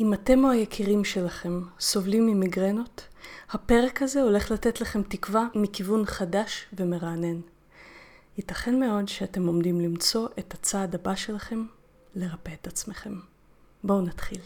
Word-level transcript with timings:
אם 0.00 0.14
אתם 0.14 0.44
או 0.44 0.50
היקירים 0.50 1.04
שלכם 1.04 1.60
סובלים 1.80 2.26
ממיגרנות, 2.26 3.08
הפרק 3.50 4.02
הזה 4.02 4.22
הולך 4.22 4.50
לתת 4.50 4.80
לכם 4.80 5.02
תקווה 5.02 5.46
מכיוון 5.54 6.04
חדש 6.06 6.66
ומרענן. 6.72 7.40
ייתכן 8.36 8.80
מאוד 8.80 9.08
שאתם 9.08 9.46
עומדים 9.46 9.80
למצוא 9.80 10.28
את 10.38 10.54
הצעד 10.54 10.94
הבא 10.94 11.14
שלכם 11.14 11.64
לרפא 12.14 12.50
את 12.60 12.66
עצמכם. 12.66 13.14
בואו 13.84 14.00
נתחיל. 14.00 14.40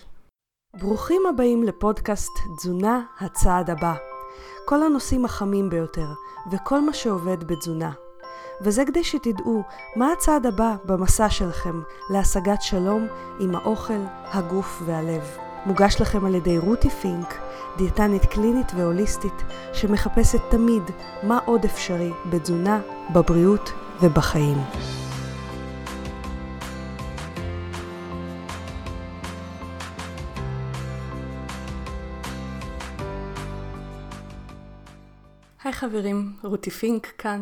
ברוכים 0.77 1.23
הבאים 1.29 1.63
לפודקאסט 1.63 2.33
תזונה 2.59 3.03
הצעד 3.21 3.71
הבא. 3.71 3.95
כל 4.65 4.83
הנושאים 4.83 5.25
החמים 5.25 5.71
ביותר 5.71 6.09
וכל 6.53 6.81
מה 6.81 6.93
שעובד 6.93 7.45
בתזונה. 7.45 7.93
וזה 8.61 8.85
כדי 8.85 9.05
שתדעו 9.05 9.63
מה 9.97 10.13
הצעד 10.13 10.47
הבא 10.47 10.77
במסע 10.85 11.31
שלכם 11.31 11.81
להשגת 12.11 12.63
שלום 12.63 13.07
עם 13.41 13.55
האוכל, 13.55 14.03
הגוף 14.25 14.83
והלב. 14.87 15.37
מוגש 15.67 16.01
לכם 16.01 16.25
על 16.25 16.35
ידי 16.35 16.59
רותי 16.59 16.91
פינק, 16.91 17.35
דיאטנית 17.77 18.25
קלינית 18.25 18.73
והוליסטית, 18.77 19.43
שמחפשת 19.73 20.41
תמיד 20.51 20.83
מה 21.23 21.39
עוד 21.45 21.65
אפשרי 21.65 22.11
בתזונה, 22.31 22.81
בבריאות 23.15 23.73
ובחיים. 24.03 24.59
היי 35.65 35.73
חברים, 35.73 36.33
רותי 36.43 36.71
פינק 36.71 37.07
כאן. 37.19 37.41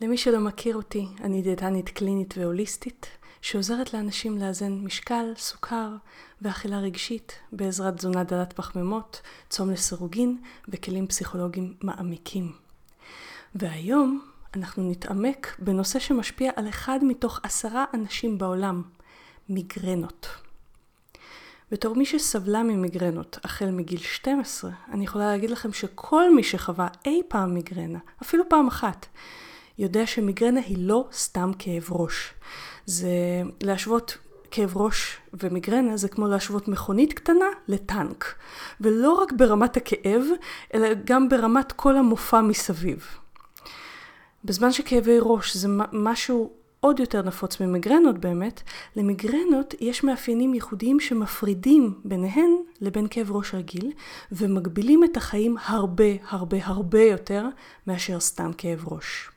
למי 0.00 0.16
שלא 0.16 0.40
מכיר 0.40 0.76
אותי, 0.76 1.06
אני 1.20 1.42
דיאטנית 1.42 1.88
קלינית 1.88 2.34
והוליסטית, 2.38 3.06
שעוזרת 3.42 3.94
לאנשים 3.94 4.38
לאזן 4.38 4.72
משקל, 4.72 5.32
סוכר 5.36 5.88
ואכילה 6.42 6.78
רגשית 6.78 7.32
בעזרת 7.52 7.96
תזונה 7.96 8.24
דלת 8.24 8.52
פחמימות, 8.52 9.20
צום 9.48 9.70
לסירוגין 9.70 10.38
וכלים 10.68 11.06
פסיכולוגיים 11.06 11.74
מעמיקים. 11.82 12.52
והיום 13.54 14.20
אנחנו 14.56 14.90
נתעמק 14.90 15.56
בנושא 15.58 15.98
שמשפיע 15.98 16.50
על 16.56 16.68
אחד 16.68 16.98
מתוך 17.02 17.40
עשרה 17.42 17.84
אנשים 17.94 18.38
בעולם, 18.38 18.82
מיגרנות. 19.48 20.26
בתור 21.70 21.96
מי 21.96 22.06
שסבלה 22.06 22.62
ממיגרנות 22.62 23.38
החל 23.44 23.70
מגיל 23.70 23.98
12, 23.98 24.70
אני 24.92 25.04
יכולה 25.04 25.26
להגיד 25.26 25.50
לכם 25.50 25.72
שכל 25.72 26.34
מי 26.34 26.42
שחווה 26.42 26.88
אי 27.06 27.22
פעם 27.28 27.54
מיגרנה, 27.54 27.98
אפילו 28.22 28.44
פעם 28.48 28.66
אחת, 28.66 29.06
יודע 29.78 30.06
שמיגרנה 30.06 30.60
היא 30.60 30.76
לא 30.80 31.04
סתם 31.12 31.50
כאב 31.58 31.86
ראש. 31.90 32.34
זה 32.86 33.08
להשוות 33.62 34.18
כאב 34.50 34.76
ראש 34.76 35.16
ומיגרנה 35.32 35.96
זה 35.96 36.08
כמו 36.08 36.28
להשוות 36.28 36.68
מכונית 36.68 37.12
קטנה 37.12 37.46
לטנק. 37.68 38.34
ולא 38.80 39.12
רק 39.12 39.32
ברמת 39.32 39.76
הכאב, 39.76 40.24
אלא 40.74 40.88
גם 41.04 41.28
ברמת 41.28 41.72
כל 41.72 41.96
המופע 41.96 42.40
מסביב. 42.40 43.06
בזמן 44.44 44.72
שכאבי 44.72 45.16
ראש 45.20 45.56
זה 45.56 45.68
משהו 45.92 46.52
עוד 46.80 47.00
יותר 47.00 47.22
נפוץ 47.22 47.60
ממיגרנות 47.60 48.18
באמת, 48.18 48.62
למיגרנות 48.96 49.74
יש 49.80 50.04
מאפיינים 50.04 50.54
ייחודיים 50.54 51.00
שמפרידים 51.00 52.00
ביניהן 52.04 52.50
לבין 52.80 53.06
כאב 53.10 53.32
ראש 53.32 53.54
רגיל, 53.54 53.92
ומגבילים 54.32 55.04
את 55.04 55.16
החיים 55.16 55.56
הרבה 55.64 56.04
הרבה 56.28 56.56
הרבה 56.62 57.02
יותר 57.02 57.46
מאשר 57.86 58.20
סתם 58.20 58.50
כאב 58.58 58.88
ראש. 58.88 59.29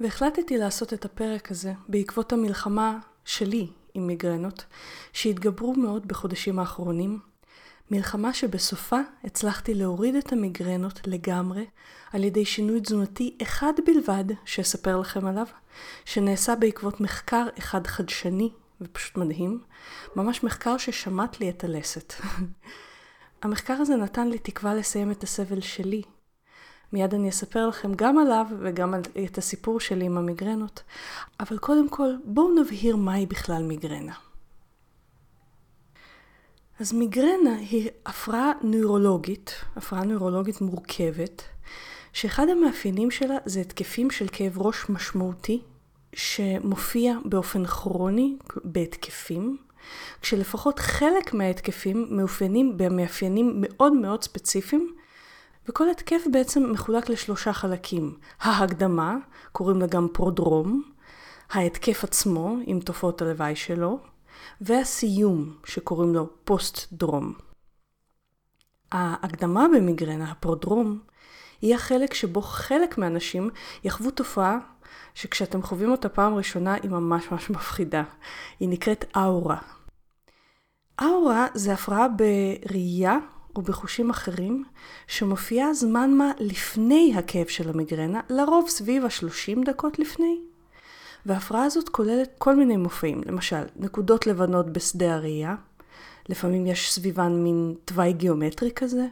והחלטתי 0.00 0.58
לעשות 0.58 0.92
את 0.92 1.04
הפרק 1.04 1.50
הזה 1.50 1.72
בעקבות 1.88 2.32
המלחמה 2.32 2.98
שלי 3.24 3.66
עם 3.94 4.06
מיגרנות, 4.06 4.64
שהתגברו 5.12 5.74
מאוד 5.74 6.08
בחודשים 6.08 6.58
האחרונים. 6.58 7.18
מלחמה 7.90 8.34
שבסופה 8.34 9.00
הצלחתי 9.24 9.74
להוריד 9.74 10.14
את 10.14 10.32
המיגרנות 10.32 11.00
לגמרי 11.06 11.66
על 12.12 12.24
ידי 12.24 12.44
שינוי 12.44 12.80
תזונתי 12.80 13.36
אחד 13.42 13.72
בלבד, 13.86 14.24
שאספר 14.44 14.98
לכם 14.98 15.26
עליו, 15.26 15.46
שנעשה 16.04 16.54
בעקבות 16.54 17.00
מחקר 17.00 17.46
אחד 17.58 17.86
חדשני 17.86 18.50
ופשוט 18.80 19.16
מדהים, 19.16 19.60
ממש 20.16 20.44
מחקר 20.44 20.76
ששמט 20.76 21.40
לי 21.40 21.50
את 21.50 21.64
הלסת. 21.64 22.12
המחקר 23.42 23.74
הזה 23.74 23.96
נתן 23.96 24.28
לי 24.28 24.38
תקווה 24.38 24.74
לסיים 24.74 25.10
את 25.10 25.22
הסבל 25.22 25.60
שלי 25.60 26.02
מיד 26.92 27.14
אני 27.14 27.28
אספר 27.28 27.68
לכם 27.68 27.94
גם 27.96 28.18
עליו 28.18 28.46
וגם 28.60 28.94
על, 28.94 29.00
את 29.24 29.38
הסיפור 29.38 29.80
שלי 29.80 30.04
עם 30.04 30.18
המיגרנות. 30.18 30.82
אבל 31.40 31.58
קודם 31.58 31.88
כל, 31.88 32.10
בואו 32.24 32.60
נבהיר 32.62 32.96
מהי 32.96 33.26
בכלל 33.26 33.62
מיגרנה. 33.62 34.14
אז 36.80 36.92
מיגרנה 36.92 37.56
היא 37.56 37.90
הפרעה 38.06 38.52
נוירולוגית, 38.62 39.54
הפרעה 39.76 40.04
נוירולוגית 40.04 40.60
מורכבת, 40.60 41.42
שאחד 42.12 42.48
המאפיינים 42.48 43.10
שלה 43.10 43.36
זה 43.44 43.60
התקפים 43.60 44.10
של 44.10 44.26
כאב 44.32 44.58
ראש 44.58 44.88
משמעותי, 44.88 45.62
שמופיע 46.12 47.14
באופן 47.24 47.66
כרוני 47.66 48.36
בהתקפים, 48.64 49.56
כשלפחות 50.20 50.78
חלק 50.78 51.34
מההתקפים 51.34 52.06
מאופיינים 52.10 52.76
במאפיינים 52.76 53.52
מאוד 53.56 53.92
מאוד 53.92 54.24
ספציפיים, 54.24 54.94
וכל 55.68 55.90
התקף 55.90 56.22
בעצם 56.32 56.72
מחולק 56.72 57.08
לשלושה 57.08 57.52
חלקים. 57.52 58.18
ההקדמה, 58.40 59.16
קוראים 59.52 59.80
לה 59.80 59.86
גם 59.86 60.08
פרודרום, 60.12 60.82
ההתקף 61.50 62.04
עצמו 62.04 62.56
עם 62.66 62.80
תופעות 62.80 63.22
הלוואי 63.22 63.56
שלו, 63.56 63.98
והסיום 64.60 65.54
שקוראים 65.64 66.14
לו 66.14 66.28
פוסט-דרום. 66.44 67.32
ההקדמה 68.92 69.66
במיגרנה, 69.76 70.30
הפרודרום, 70.30 70.98
היא 71.60 71.74
החלק 71.74 72.14
שבו 72.14 72.42
חלק 72.42 72.98
מהאנשים 72.98 73.50
יחוו 73.84 74.10
תופעה 74.10 74.58
שכשאתם 75.14 75.62
חווים 75.62 75.90
אותה 75.90 76.08
פעם 76.08 76.34
ראשונה 76.34 76.74
היא 76.74 76.90
ממש 76.90 77.30
ממש 77.30 77.50
מפחידה. 77.50 78.02
היא 78.60 78.68
נקראת 78.68 79.04
אאורה. 79.16 79.58
אאורה 81.02 81.46
זה 81.54 81.72
הפרעה 81.72 82.06
בראייה 82.08 83.18
ובחושים 83.58 84.10
אחרים, 84.10 84.64
שמופיעה 85.06 85.74
זמן 85.74 86.14
מה 86.14 86.32
לפני 86.38 87.14
הכאב 87.16 87.46
של 87.46 87.70
המיגרנה, 87.70 88.20
לרוב 88.30 88.68
סביב 88.68 89.04
ה-30 89.04 89.64
דקות 89.64 89.98
לפני. 89.98 90.38
וההפרעה 91.26 91.64
הזאת 91.64 91.88
כוללת 91.88 92.30
כל 92.38 92.56
מיני 92.56 92.76
מופעים, 92.76 93.20
למשל, 93.26 93.62
נקודות 93.76 94.26
לבנות 94.26 94.72
בשדה 94.72 95.14
הראייה, 95.14 95.54
לפעמים 96.28 96.66
יש 96.66 96.92
סביבן 96.92 97.32
מין 97.32 97.74
תוואי 97.84 98.12
גיאומטרי 98.12 98.70
כזה, 98.76 99.06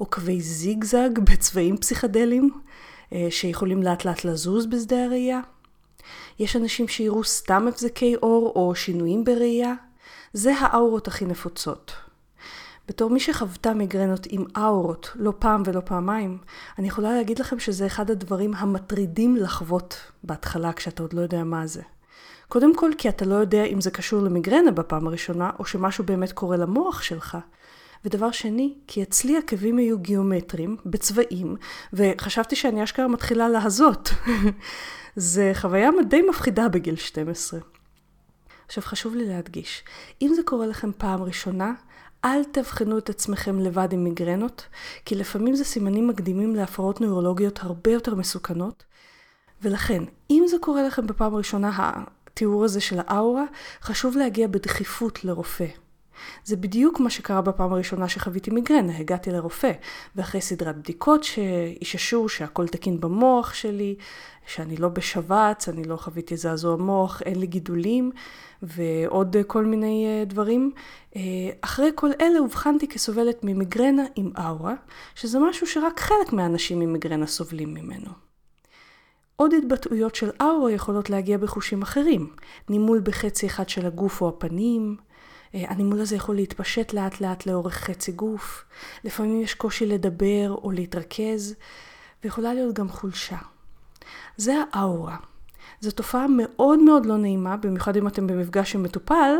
או 0.00 0.06
קווי 0.06 0.40
זיגזג 0.40 1.10
בצבעים 1.30 1.76
פסיכדליים, 1.76 2.50
אה, 3.12 3.26
שיכולים 3.30 3.82
לאט 3.82 4.04
לאט 4.04 4.24
לזוז 4.24 4.66
בשדה 4.66 5.04
הראייה. 5.04 5.40
יש 6.38 6.56
אנשים 6.56 6.88
שיראו 6.88 7.24
סתם 7.24 7.68
הבזקי 7.68 8.16
אור 8.16 8.52
או 8.56 8.74
שינויים 8.74 9.24
בראייה. 9.24 9.74
זה 10.32 10.52
האורות 10.58 11.08
הכי 11.08 11.24
נפוצות. 11.24 11.92
בתור 12.90 13.10
מי 13.10 13.20
שחוותה 13.20 13.74
מיגרנות 13.74 14.26
עם 14.30 14.44
אאורות 14.56 15.12
לא 15.14 15.32
פעם 15.38 15.62
ולא 15.66 15.80
פעמיים, 15.84 16.38
אני 16.78 16.88
יכולה 16.88 17.12
להגיד 17.12 17.38
לכם 17.38 17.58
שזה 17.58 17.86
אחד 17.86 18.10
הדברים 18.10 18.54
המטרידים 18.54 19.36
לחוות 19.36 19.96
בהתחלה 20.24 20.72
כשאתה 20.72 21.02
עוד 21.02 21.12
לא 21.12 21.20
יודע 21.20 21.44
מה 21.44 21.66
זה. 21.66 21.82
קודם 22.48 22.76
כל 22.76 22.90
כי 22.98 23.08
אתה 23.08 23.24
לא 23.24 23.34
יודע 23.34 23.64
אם 23.64 23.80
זה 23.80 23.90
קשור 23.90 24.22
למיגרנה 24.22 24.70
בפעם 24.70 25.06
הראשונה, 25.06 25.50
או 25.58 25.64
שמשהו 25.64 26.04
באמת 26.04 26.32
קורה 26.32 26.56
למוח 26.56 27.02
שלך. 27.02 27.38
ודבר 28.04 28.30
שני, 28.30 28.74
כי 28.86 29.02
אצלי 29.02 29.36
עקבים 29.36 29.78
היו 29.78 29.98
גיאומטריים, 29.98 30.76
בצבעים, 30.86 31.56
וחשבתי 31.92 32.56
שאני 32.56 32.84
אשכרה 32.84 33.08
מתחילה 33.08 33.48
להזות. 33.48 34.10
זה 35.16 35.50
חוויה 35.54 35.90
די 36.08 36.22
מפחידה 36.22 36.68
בגיל 36.68 36.96
12. 36.96 37.60
עכשיו 38.66 38.84
חשוב 38.84 39.14
לי 39.14 39.28
להדגיש, 39.28 39.84
אם 40.22 40.32
זה 40.36 40.42
קורה 40.44 40.66
לכם 40.66 40.90
פעם 40.98 41.22
ראשונה, 41.22 41.72
אל 42.24 42.44
תבחנו 42.44 42.98
את 42.98 43.10
עצמכם 43.10 43.60
לבד 43.60 43.92
עם 43.92 44.04
מיגרנות, 44.04 44.66
כי 45.04 45.14
לפעמים 45.14 45.54
זה 45.54 45.64
סימנים 45.64 46.08
מקדימים 46.08 46.54
להפרעות 46.56 47.00
נוירולוגיות 47.00 47.58
הרבה 47.62 47.90
יותר 47.90 48.14
מסוכנות. 48.14 48.84
ולכן, 49.62 50.02
אם 50.30 50.44
זה 50.48 50.56
קורה 50.60 50.82
לכם 50.82 51.06
בפעם 51.06 51.34
הראשונה, 51.34 51.70
התיאור 51.76 52.64
הזה 52.64 52.80
של 52.80 52.98
האאורה, 52.98 53.44
חשוב 53.82 54.16
להגיע 54.16 54.48
בדחיפות 54.48 55.24
לרופא. 55.24 55.66
זה 56.44 56.56
בדיוק 56.56 57.00
מה 57.00 57.10
שקרה 57.10 57.40
בפעם 57.40 57.72
הראשונה 57.72 58.08
שחוויתי 58.08 58.50
מיגרנה, 58.50 58.98
הגעתי 58.98 59.30
לרופא, 59.30 59.72
ואחרי 60.16 60.40
סדרת 60.40 60.76
בדיקות 60.76 61.24
שאיששו 61.24 62.28
שהכל 62.28 62.68
תקין 62.68 63.00
במוח 63.00 63.54
שלי, 63.54 63.96
שאני 64.46 64.76
לא 64.76 64.88
בשבץ, 64.88 65.68
אני 65.68 65.84
לא 65.84 65.96
חוויתי 65.96 66.36
זעזוע 66.36 66.76
מוח, 66.76 67.22
אין 67.22 67.40
לי 67.40 67.46
גידולים, 67.46 68.10
ועוד 68.62 69.36
כל 69.46 69.64
מיני 69.64 70.06
אה, 70.06 70.24
דברים. 70.24 70.72
אה, 71.16 71.20
אחרי 71.60 71.90
כל 71.94 72.10
אלה 72.20 72.38
אובחנתי 72.38 72.88
כסובלת 72.88 73.44
ממיגרנה 73.44 74.04
עם 74.16 74.30
אאורה, 74.38 74.74
שזה 75.14 75.38
משהו 75.38 75.66
שרק 75.66 76.00
חלק 76.00 76.32
מהאנשים 76.32 76.80
עם 76.80 76.92
מיגרנה 76.92 77.26
סובלים 77.26 77.74
ממנו. 77.74 78.10
עוד 79.36 79.54
התבטאויות 79.54 80.14
של 80.14 80.30
אאורה 80.40 80.72
יכולות 80.72 81.10
להגיע 81.10 81.38
בחושים 81.38 81.82
אחרים, 81.82 82.30
נימול 82.68 83.00
בחצי 83.04 83.46
אחד 83.46 83.68
של 83.68 83.86
הגוף 83.86 84.20
או 84.20 84.28
הפנים, 84.28 84.96
הנימול 85.54 86.00
הזה 86.00 86.16
יכול 86.16 86.34
להתפשט 86.34 86.92
לאט 86.92 87.20
לאט 87.20 87.46
לאורך 87.46 87.74
חצי 87.74 88.12
גוף, 88.12 88.64
לפעמים 89.04 89.40
יש 89.40 89.54
קושי 89.54 89.86
לדבר 89.86 90.54
או 90.62 90.70
להתרכז, 90.70 91.54
ויכולה 92.24 92.54
להיות 92.54 92.74
גם 92.74 92.88
חולשה. 92.88 93.38
זה 94.36 94.54
האאורה. 94.72 95.16
זו 95.80 95.90
תופעה 95.90 96.26
מאוד 96.28 96.78
מאוד 96.78 97.06
לא 97.06 97.16
נעימה, 97.16 97.56
במיוחד 97.56 97.96
אם 97.96 98.06
אתם 98.06 98.26
במפגש 98.26 98.74
עם 98.74 98.82
מטופל, 98.82 99.34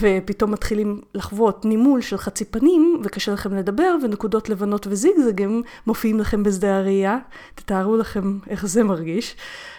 ופתאום 0.00 0.50
מתחילים 0.50 1.00
לחוות 1.14 1.64
נימול 1.64 2.00
של 2.00 2.16
חצי 2.16 2.44
פנים, 2.44 3.00
וקשה 3.04 3.32
לכם 3.32 3.54
לדבר, 3.54 3.96
ונקודות 4.02 4.48
לבנות 4.48 4.86
וזיגזגים 4.86 5.62
מופיעים 5.86 6.20
לכם 6.20 6.42
בשדה 6.42 6.78
הראייה. 6.78 7.18
תתארו 7.54 7.96
לכם 7.96 8.38
איך 8.48 8.66
זה 8.66 8.84
מרגיש, 8.84 9.36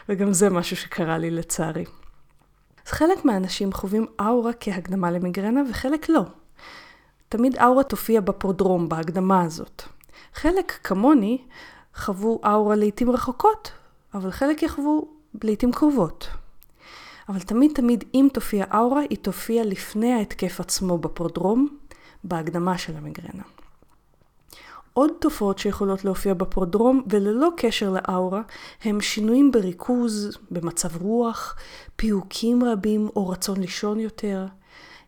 וגם 0.09 0.33
זה 0.33 0.49
משהו 0.49 0.77
שקרה 0.77 1.17
לי 1.17 1.31
לצערי. 1.31 1.85
אז 2.85 2.91
חלק 2.91 3.25
מהאנשים 3.25 3.73
חווים 3.73 4.05
אאורה 4.21 4.51
כהקדמה 4.59 5.11
למיגרנה, 5.11 5.61
וחלק 5.69 6.09
לא. 6.09 6.21
תמיד 7.29 7.57
אאורה 7.57 7.83
תופיע 7.83 8.21
בפרודרום, 8.21 8.89
בהקדמה 8.89 9.41
הזאת. 9.41 9.83
חלק, 10.33 10.79
כמוני, 10.83 11.37
חוו 11.95 12.39
אאורה 12.45 12.75
לעיתים 12.75 13.11
רחוקות, 13.11 13.71
אבל 14.13 14.31
חלק 14.31 14.63
יחוו 14.63 15.07
לעיתים 15.43 15.71
קרובות. 15.71 16.27
אבל 17.29 17.39
תמיד 17.39 17.71
תמיד 17.75 18.03
אם 18.13 18.27
תופיע 18.33 18.65
אאורה, 18.73 19.01
היא 19.09 19.17
תופיע 19.17 19.63
לפני 19.63 20.13
ההתקף 20.13 20.59
עצמו 20.59 20.97
בפרודרום, 20.97 21.77
בהקדמה 22.23 22.77
של 22.77 22.97
המיגרנה. 22.97 23.43
עוד 24.97 25.11
תופעות 25.19 25.59
שיכולות 25.59 26.05
להופיע 26.05 26.33
בפרודרום 26.33 27.03
וללא 27.09 27.49
קשר 27.57 27.89
לאאורה 27.89 28.41
הם 28.83 29.01
שינויים 29.01 29.51
בריכוז, 29.51 30.37
במצב 30.51 31.01
רוח, 31.01 31.55
פיוקים 31.95 32.63
רבים 32.63 33.09
או 33.15 33.29
רצון 33.29 33.61
לישון 33.61 33.99
יותר. 33.99 34.45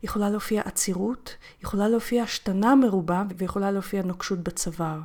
יכולה 0.04 0.30
להופיע 0.30 0.62
עצירות, 0.66 1.36
יכולה 1.64 1.88
להופיע 1.88 2.24
השתנה 2.24 2.76
מרובה 2.76 3.24
ויכולה 3.38 3.72
להופיע 3.72 4.02
נוקשות 4.02 4.40
בצוואר. 4.40 5.00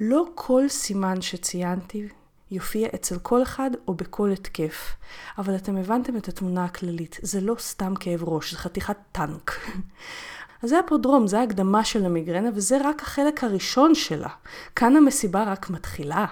לא 0.00 0.24
כל 0.34 0.68
סימן 0.68 1.20
שציינתי 1.20 2.08
יופיע 2.50 2.88
אצל 2.94 3.18
כל 3.18 3.42
אחד 3.42 3.70
או 3.88 3.94
בכל 3.94 4.30
התקף, 4.30 4.94
אבל 5.38 5.56
אתם 5.56 5.76
הבנתם 5.76 6.16
את 6.16 6.28
התמונה 6.28 6.64
הכללית, 6.64 7.18
זה 7.22 7.40
לא 7.40 7.54
סתם 7.58 7.94
כאב 8.00 8.24
ראש, 8.24 8.52
זה 8.52 8.58
חתיכת 8.58 8.96
טנק. 9.12 9.52
אז 10.62 10.70
זה 10.70 10.78
הפרודרום, 10.78 11.26
זה 11.26 11.40
ההקדמה 11.40 11.84
של 11.84 12.06
המיגרנה, 12.06 12.48
וזה 12.54 12.78
רק 12.84 13.02
החלק 13.02 13.44
הראשון 13.44 13.94
שלה. 13.94 14.28
כאן 14.76 14.96
המסיבה 14.96 15.44
רק 15.44 15.70
מתחילה, 15.70 16.26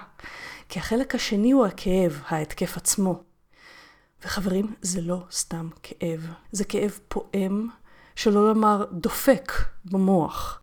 כי 0.69 0.79
החלק 0.79 1.15
השני 1.15 1.51
הוא 1.51 1.65
הכאב, 1.65 2.21
ההתקף 2.27 2.77
עצמו. 2.77 3.23
וחברים, 4.25 4.73
זה 4.81 5.01
לא 5.01 5.17
סתם 5.31 5.69
כאב, 5.83 6.27
זה 6.51 6.63
כאב 6.63 6.99
פועם, 7.07 7.67
שלא 8.15 8.47
לומר 8.47 8.85
דופק 8.91 9.51
במוח. 9.85 10.61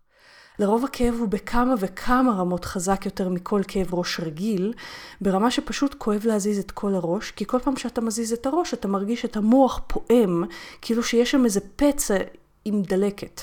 לרוב 0.59 0.85
הכאב 0.85 1.15
הוא 1.19 1.27
בכמה 1.27 1.73
וכמה 1.79 2.31
רמות 2.31 2.65
חזק 2.65 3.05
יותר 3.05 3.29
מכל 3.29 3.61
כאב 3.67 3.93
ראש 3.93 4.19
רגיל, 4.19 4.73
ברמה 5.21 5.51
שפשוט 5.51 5.95
כואב 5.97 6.25
להזיז 6.25 6.59
את 6.59 6.71
כל 6.71 6.95
הראש, 6.95 7.31
כי 7.31 7.45
כל 7.45 7.59
פעם 7.59 7.77
שאתה 7.77 8.01
מזיז 8.01 8.33
את 8.33 8.45
הראש 8.45 8.73
אתה 8.73 8.87
מרגיש 8.87 9.25
את 9.25 9.37
המוח 9.37 9.81
פועם, 9.87 10.43
כאילו 10.81 11.03
שיש 11.03 11.31
שם 11.31 11.45
איזה 11.45 11.59
פצע 11.75 12.17
עם 12.67 12.81
דלקת. 12.81 13.41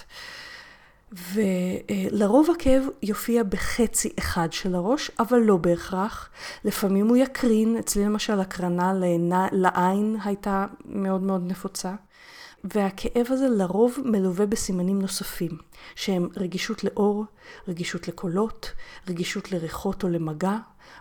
ולרוב 1.12 2.50
הכאב 2.50 2.82
יופיע 3.02 3.42
בחצי 3.42 4.12
אחד 4.18 4.52
של 4.52 4.74
הראש, 4.74 5.10
אבל 5.18 5.38
לא 5.38 5.56
בהכרח. 5.56 6.30
לפעמים 6.64 7.08
הוא 7.08 7.16
יקרין, 7.16 7.76
אצלי 7.76 8.04
למשל 8.04 8.40
הקרנה 8.40 8.92
לעין 9.52 10.16
הייתה 10.24 10.66
מאוד 10.84 11.22
מאוד 11.22 11.42
נפוצה. 11.46 11.94
והכאב 12.64 13.26
הזה 13.30 13.48
לרוב 13.48 13.98
מלווה 14.04 14.46
בסימנים 14.46 15.02
נוספים, 15.02 15.58
שהם 15.94 16.28
רגישות 16.36 16.84
לאור, 16.84 17.24
רגישות 17.68 18.08
לקולות, 18.08 18.72
רגישות 19.08 19.52
לריחות 19.52 20.02
או 20.02 20.08
למגע, 20.08 20.56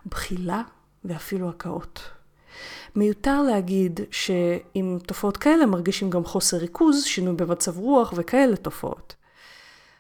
בחילה 0.05 0.61
ואפילו 1.05 1.49
הקאות. 1.49 2.09
מיותר 2.95 3.41
להגיד 3.41 3.99
שעם 4.11 4.99
תופעות 5.07 5.37
כאלה 5.37 5.65
מרגישים 5.65 6.09
גם 6.09 6.25
חוסר 6.25 6.57
ריכוז, 6.57 7.03
שינוי 7.03 7.35
במצב 7.35 7.77
רוח 7.77 8.13
וכאלה 8.15 8.55
תופעות. 8.55 9.15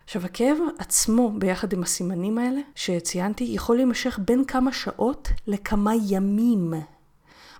עכשיו 0.03 0.25
הכאב 0.25 0.57
עצמו 0.79 1.31
ביחד 1.37 1.73
עם 1.73 1.83
הסימנים 1.83 2.37
האלה 2.37 2.61
שציינתי 2.75 3.43
יכול 3.43 3.75
להימשך 3.75 4.19
בין 4.25 4.45
כמה 4.45 4.73
שעות 4.73 5.29
לכמה 5.47 5.91
ימים. 6.09 6.73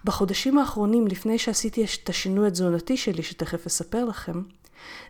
בחודשים 0.06 0.58
האחרונים, 0.58 1.08
לפני 1.08 1.38
שעשיתי 1.38 1.86
את 2.04 2.10
השינוי 2.10 2.48
התזונתי 2.48 2.98
שלי, 2.98 3.24
שתכף 3.24 3.66
אספר 3.66 4.06
לכם, 4.06 4.42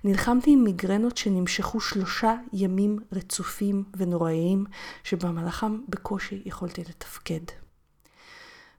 נלחמתי 0.03 0.51
עם 0.51 0.63
מיגרנות 0.63 1.17
שנמשכו 1.17 1.79
שלושה 1.79 2.35
ימים 2.53 2.99
רצופים 3.11 3.83
ונוראיים, 3.97 4.65
שבמהלכם 5.03 5.79
בקושי 5.89 6.41
יכולתי 6.45 6.81
לתפקד. 6.81 7.62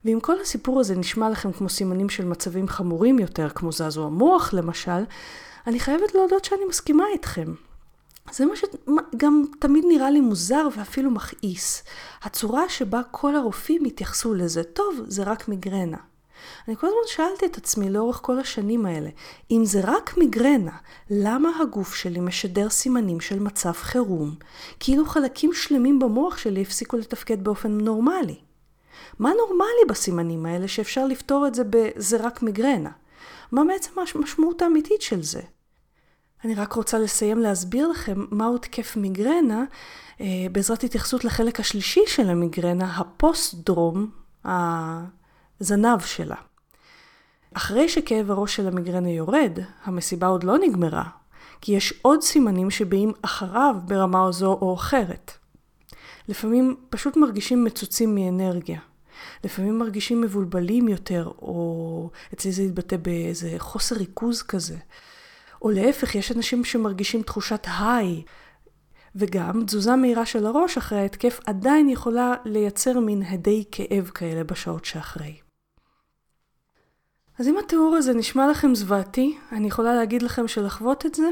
ואם 0.05 0.19
כל 0.23 0.41
הסיפור 0.41 0.81
הזה 0.81 0.95
נשמע 0.95 1.31
לכם 1.31 1.53
כמו 1.53 1.69
סימנים 1.69 2.09
של 2.09 2.25
מצבים 2.25 2.69
חמורים 2.69 3.19
יותר, 3.19 3.49
כמו 3.51 3.73
זעזוע 3.73 4.09
מוח 4.09 4.55
למשל, 4.55 5.05
אני 5.67 5.81
חייבת 5.81 6.15
להודות 6.15 6.45
שאני 6.45 6.65
מסכימה 6.69 7.05
איתכם. 7.13 7.55
זה 8.33 8.47
מה 8.47 8.55
שגם 8.57 9.45
תמיד 9.59 9.85
נראה 9.89 10.11
לי 10.11 10.21
מוזר 10.21 10.69
ואפילו 10.77 11.11
מכעיס. 11.11 11.83
הצורה 12.23 12.69
שבה 12.69 13.01
כל 13.11 13.37
הרופאים 13.37 13.85
התייחסו 13.85 14.35
לזה, 14.35 14.65
טוב, 14.65 15.01
זה 15.07 15.23
רק 15.23 15.49
מיגרנה. 15.49 15.97
אני 16.69 16.77
כל 16.77 16.87
הזמן 16.87 16.99
שאלתי 17.07 17.47
את 17.47 17.57
עצמי 17.57 17.91
לאורך 17.91 18.21
כל 18.23 18.39
השנים 18.39 18.87
האלה, 18.87 19.11
אם 19.51 19.65
זה 19.65 19.81
רק 19.85 20.17
מיגרנה, 20.17 20.77
למה 21.11 21.51
הגוף 21.61 21.95
שלי 21.95 22.21
משדר 22.21 22.71
סימנים 22.71 23.21
של 23.21 23.39
מצב 23.39 23.73
חירום, 23.73 24.35
כאילו 24.81 25.07
חלקים 25.07 25.53
שלמים 25.53 25.99
במוח 25.99 26.39
שלי 26.39 26.63
הפסיקו 26.63 26.97
לתפקד 26.97 27.45
באופן 27.45 27.71
נורמלי? 27.71 28.37
מה 29.19 29.31
נורמלי 29.39 29.85
בסימנים 29.89 30.47
האלה 30.47 30.69
שאפשר 30.69 31.07
לפתור 31.07 31.47
את 31.47 31.55
זה 31.55 31.63
ב"זה 31.71 32.17
רק 32.27 32.43
מיגרנה"? 32.43 32.91
מה 33.53 33.63
בעצם 33.69 33.91
המשמעות 34.15 34.63
האמיתית 34.63 35.03
של 35.03 35.23
זה? 35.23 35.41
אני 36.45 36.55
רק 36.55 36.73
רוצה 36.73 36.99
לסיים 36.99 37.39
להסביר 37.39 37.89
לכם 37.89 38.25
מהו 38.31 38.59
תקף 38.59 38.97
מיגרנה, 38.97 39.65
אה, 40.21 40.27
בעזרת 40.53 40.85
התייחסות 40.85 41.25
לחלק 41.25 41.61
השלישי 41.61 42.01
של 42.07 42.31
המיגרנה, 42.31 42.97
הפוסט-דרום, 42.97 44.11
הזנב 44.45 46.01
שלה. 46.01 46.37
אחרי 47.55 47.89
שכאב 47.89 48.31
הראש 48.31 48.57
של 48.57 48.69
המיגרנה 48.69 49.11
יורד, 49.11 49.59
המסיבה 49.85 50.27
עוד 50.27 50.45
לא 50.45 50.59
נגמרה, 50.59 51.05
כי 51.61 51.73
יש 51.73 51.95
עוד 52.03 52.23
סימנים 52.23 52.71
שבאים 52.71 53.13
אחריו 53.23 53.77
ברמה 53.85 54.33
זו 54.33 54.53
או 54.53 54.75
אחרת. 54.75 55.33
לפעמים 56.29 56.77
פשוט 56.91 57.17
מרגישים 57.17 57.65
מצוצים 57.65 58.15
מאנרגיה. 58.15 58.81
לפעמים 59.45 59.79
מרגישים 59.79 60.21
מבולבלים 60.21 60.89
יותר, 60.89 61.27
או 61.27 62.11
אצלי 62.35 62.53
זה 62.53 62.63
יתבטא 62.63 62.97
באיזה 62.97 63.55
חוסר 63.59 63.97
ריכוז 63.97 64.43
כזה. 64.43 64.77
או 65.63 65.71
להפך, 65.71 66.15
יש 66.15 66.33
אנשים 66.33 66.65
שמרגישים 66.65 67.23
תחושת 67.23 67.67
היי, 67.79 68.23
וגם 69.15 69.65
תזוזה 69.67 69.97
מהירה 69.97 70.27
של 70.27 70.47
הראש 70.47 70.77
אחרי 70.77 70.99
ההתקף 70.99 71.41
עדיין 71.47 71.89
יכולה 71.89 72.35
לייצר 72.45 73.01
מין 73.01 73.23
הדי 73.23 73.65
כאב 73.73 74.11
כאלה 74.15 74.45
בשעות 74.45 74.85
שאחרי. 74.85 75.37
אז 77.39 77.49
אם 77.49 77.59
התיאור 77.59 77.97
הזה 77.97 78.15
נשמע 78.15 78.51
לכם 78.51 78.75
זוועתי, 78.75 79.39
אני 79.53 79.67
יכולה 79.67 79.95
להגיד 79.95 80.23
לכם 80.23 80.49
שלחוות 80.49 81.07
את 81.07 81.15
זה, 81.15 81.29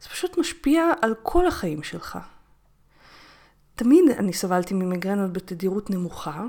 זה 0.00 0.08
פשוט 0.08 0.38
משפיע 0.38 0.90
על 1.02 1.14
כל 1.22 1.46
החיים 1.46 1.82
שלך. 1.82 2.18
תמיד 3.74 4.04
אני 4.18 4.32
סבלתי 4.32 4.74
ממיגרנות 4.74 5.32
בתדירות 5.32 5.90
נמוכה, 5.90 6.44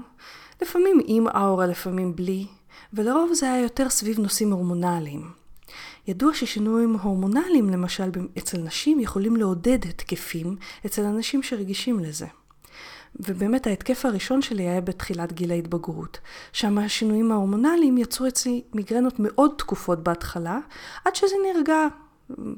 לפעמים 0.61 0.99
עם 1.05 1.27
אאורה, 1.27 1.65
לפעמים 1.65 2.15
בלי, 2.15 2.45
ולרוב 2.93 3.33
זה 3.33 3.53
היה 3.53 3.63
יותר 3.63 3.89
סביב 3.89 4.19
נושאים 4.19 4.51
הורמונליים. 4.51 5.31
ידוע 6.07 6.33
ששינויים 6.33 6.93
הורמונליים, 6.93 7.69
למשל 7.69 8.11
אצל 8.37 8.57
נשים, 8.57 8.99
יכולים 8.99 9.35
לעודד 9.35 9.85
התקפים 9.89 10.55
אצל 10.85 11.05
אנשים 11.05 11.43
שרגישים 11.43 11.99
לזה. 11.99 12.27
ובאמת 13.15 13.67
ההתקף 13.67 14.05
הראשון 14.05 14.41
שלי 14.41 14.63
היה 14.63 14.81
בתחילת 14.81 15.33
גיל 15.33 15.51
ההתבגרות. 15.51 16.19
שם 16.53 16.77
השינויים 16.77 17.31
ההורמונליים 17.31 17.97
יצרו 17.97 18.27
אצלי 18.27 18.61
מיגרנות 18.73 19.13
מאוד 19.19 19.53
תקופות 19.57 20.03
בהתחלה, 20.03 20.59
עד 21.05 21.15
שזה 21.15 21.35
נרגע 21.53 21.87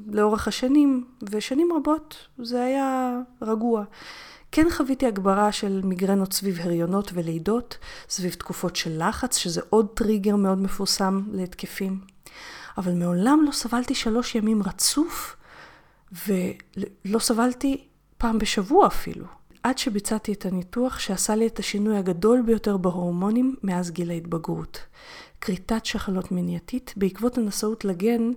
לאורך 0.06 0.48
השנים, 0.48 1.04
ושנים 1.22 1.72
רבות 1.76 2.16
זה 2.38 2.62
היה 2.62 3.18
רגוע. 3.42 3.84
כן 4.56 4.66
חוויתי 4.70 5.06
הגברה 5.06 5.52
של 5.52 5.80
מיגרנות 5.84 6.32
סביב 6.32 6.60
הריונות 6.60 7.10
ולידות, 7.14 7.78
סביב 8.08 8.32
תקופות 8.32 8.76
של 8.76 9.08
לחץ, 9.08 9.36
שזה 9.36 9.60
עוד 9.70 9.86
טריגר 9.94 10.36
מאוד 10.36 10.58
מפורסם 10.58 11.22
להתקפים. 11.32 12.00
אבל 12.78 12.92
מעולם 12.92 13.42
לא 13.46 13.52
סבלתי 13.52 13.94
שלוש 13.94 14.34
ימים 14.34 14.62
רצוף, 14.62 15.36
ולא 16.26 17.18
סבלתי 17.18 17.84
פעם 18.18 18.38
בשבוע 18.38 18.86
אפילו. 18.86 19.26
עד 19.64 19.78
שביצעתי 19.78 20.32
את 20.32 20.46
הניתוח 20.46 20.98
שעשה 20.98 21.34
לי 21.34 21.46
את 21.46 21.58
השינוי 21.58 21.96
הגדול 21.96 22.42
ביותר 22.46 22.76
בהורמונים 22.76 23.56
מאז 23.62 23.90
גיל 23.90 24.10
ההתבגרות. 24.10 24.80
כריתת 25.40 25.86
שחלות 25.86 26.32
מניעתית 26.32 26.94
בעקבות 26.96 27.38
הנשאות 27.38 27.84
לגן, 27.84 28.30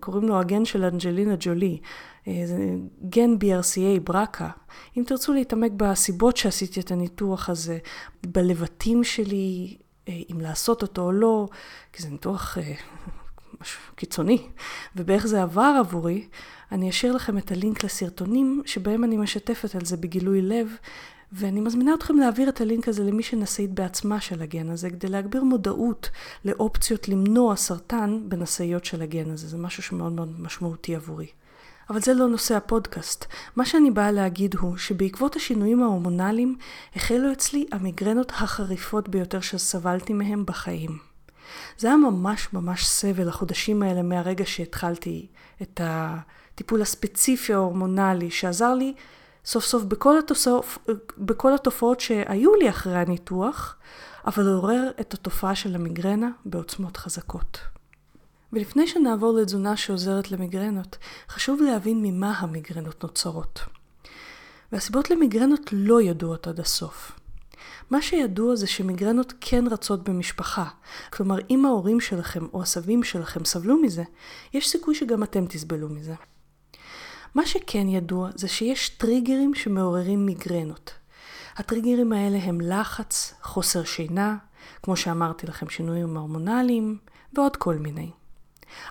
קוראים 0.00 0.28
לו 0.28 0.40
הגן 0.40 0.64
של 0.64 0.84
אנג'לינה 0.84 1.34
ג'ולי, 1.40 1.78
אה, 2.28 2.32
גן 3.08 3.34
BRCA 3.34 4.00
ברקה. 4.04 4.50
אם 4.96 5.02
תרצו 5.06 5.32
להתעמק 5.32 5.72
בסיבות 5.76 6.36
שעשיתי 6.36 6.80
את 6.80 6.90
הניתוח 6.90 7.48
הזה, 7.48 7.78
בלבטים 8.26 9.04
שלי, 9.04 9.76
אה, 10.08 10.20
אם 10.32 10.40
לעשות 10.40 10.82
אותו 10.82 11.02
או 11.02 11.12
לא, 11.12 11.48
כי 11.92 12.02
זה 12.02 12.10
ניתוח 12.10 12.58
אה, 12.58 12.74
קיצוני, 13.96 14.48
ובאיך 14.96 15.26
זה 15.26 15.42
עבר 15.42 15.74
עבורי, 15.78 16.28
אני 16.72 16.90
אשאיר 16.90 17.12
לכם 17.12 17.38
את 17.38 17.52
הלינק 17.52 17.84
לסרטונים 17.84 18.62
שבהם 18.66 19.04
אני 19.04 19.16
משתפת 19.16 19.74
על 19.74 19.84
זה 19.84 19.96
בגילוי 19.96 20.42
לב, 20.42 20.68
ואני 21.32 21.60
מזמינה 21.60 21.94
אתכם 21.94 22.16
להעביר 22.16 22.48
את 22.48 22.60
הלינק 22.60 22.88
הזה 22.88 23.04
למי 23.04 23.22
שנשאית 23.22 23.70
בעצמה 23.70 24.20
של 24.20 24.42
הגן 24.42 24.70
הזה, 24.70 24.90
כדי 24.90 25.08
להגביר 25.08 25.44
מודעות 25.44 26.10
לאופציות 26.44 27.08
למנוע 27.08 27.56
סרטן 27.56 28.20
בנשאיות 28.28 28.84
של 28.84 29.02
הגן 29.02 29.30
הזה. 29.30 29.48
זה 29.48 29.58
משהו 29.58 29.82
שמאוד 29.82 30.12
מאוד 30.12 30.40
משמעותי 30.40 30.96
עבורי. 30.96 31.26
אבל 31.90 32.00
זה 32.00 32.14
לא 32.14 32.28
נושא 32.28 32.56
הפודקאסט. 32.56 33.24
מה 33.56 33.66
שאני 33.66 33.90
באה 33.90 34.10
להגיד 34.10 34.54
הוא 34.54 34.76
שבעקבות 34.76 35.36
השינויים 35.36 35.82
ההורמונליים 35.82 36.56
החלו 36.96 37.32
אצלי 37.32 37.66
המיגרנות 37.72 38.30
החריפות 38.30 39.08
ביותר 39.08 39.40
שסבלתי 39.40 40.12
מהם 40.12 40.46
בחיים. 40.46 40.98
זה 41.78 41.88
היה 41.88 41.96
ממש 41.96 42.48
ממש 42.52 42.86
סבל 42.86 43.28
החודשים 43.28 43.82
האלה 43.82 44.02
מהרגע 44.02 44.44
שהתחלתי 44.46 45.26
את 45.62 45.80
הטיפול 46.54 46.82
הספציפי 46.82 47.54
ההורמונלי 47.54 48.30
שעזר 48.30 48.74
לי 48.74 48.94
סוף 49.44 49.64
סוף 49.64 49.82
בכל, 49.82 50.18
התוסף, 50.18 50.78
בכל 51.18 51.54
התופעות 51.54 52.00
שהיו 52.00 52.54
לי 52.54 52.68
אחרי 52.70 52.98
הניתוח, 52.98 53.76
אבל 54.26 54.48
עורר 54.48 54.90
את 55.00 55.14
התופעה 55.14 55.54
של 55.54 55.74
המיגרנה 55.74 56.30
בעוצמות 56.44 56.96
חזקות. 56.96 57.58
ולפני 58.52 58.86
שנעבור 58.86 59.32
לתזונה 59.32 59.76
שעוזרת 59.76 60.30
למיגרנות, 60.30 60.98
חשוב 61.28 61.60
להבין 61.62 62.02
ממה 62.02 62.38
המיגרנות 62.38 63.02
נוצרות. 63.02 63.60
והסיבות 64.72 65.10
למיגרנות 65.10 65.60
לא 65.72 66.02
ידועות 66.02 66.46
עד 66.46 66.60
הסוף. 66.60 67.12
מה 67.90 68.02
שידוע 68.02 68.56
זה 68.56 68.66
שמיגרנות 68.66 69.32
כן 69.40 69.64
רצות 69.70 70.08
במשפחה. 70.08 70.64
כלומר, 71.12 71.36
אם 71.50 71.66
ההורים 71.66 72.00
שלכם 72.00 72.46
או 72.52 72.62
הסבים 72.62 73.04
שלכם 73.04 73.44
סבלו 73.44 73.76
מזה, 73.76 74.02
יש 74.54 74.68
סיכוי 74.68 74.94
שגם 74.94 75.22
אתם 75.22 75.46
תסבלו 75.46 75.88
מזה. 75.88 76.14
מה 77.34 77.46
שכן 77.46 77.88
ידוע 77.88 78.30
זה 78.34 78.48
שיש 78.48 78.88
טריגרים 78.88 79.54
שמעוררים 79.54 80.26
מיגרנות. 80.26 80.94
הטריגרים 81.56 82.12
האלה 82.12 82.38
הם 82.38 82.60
לחץ, 82.60 83.34
חוסר 83.42 83.84
שינה, 83.84 84.36
כמו 84.82 84.96
שאמרתי 84.96 85.46
לכם, 85.46 85.68
שינויים 85.68 86.16
הורמונליים, 86.16 86.98
ועוד 87.32 87.56
כל 87.56 87.74
מיני. 87.74 88.10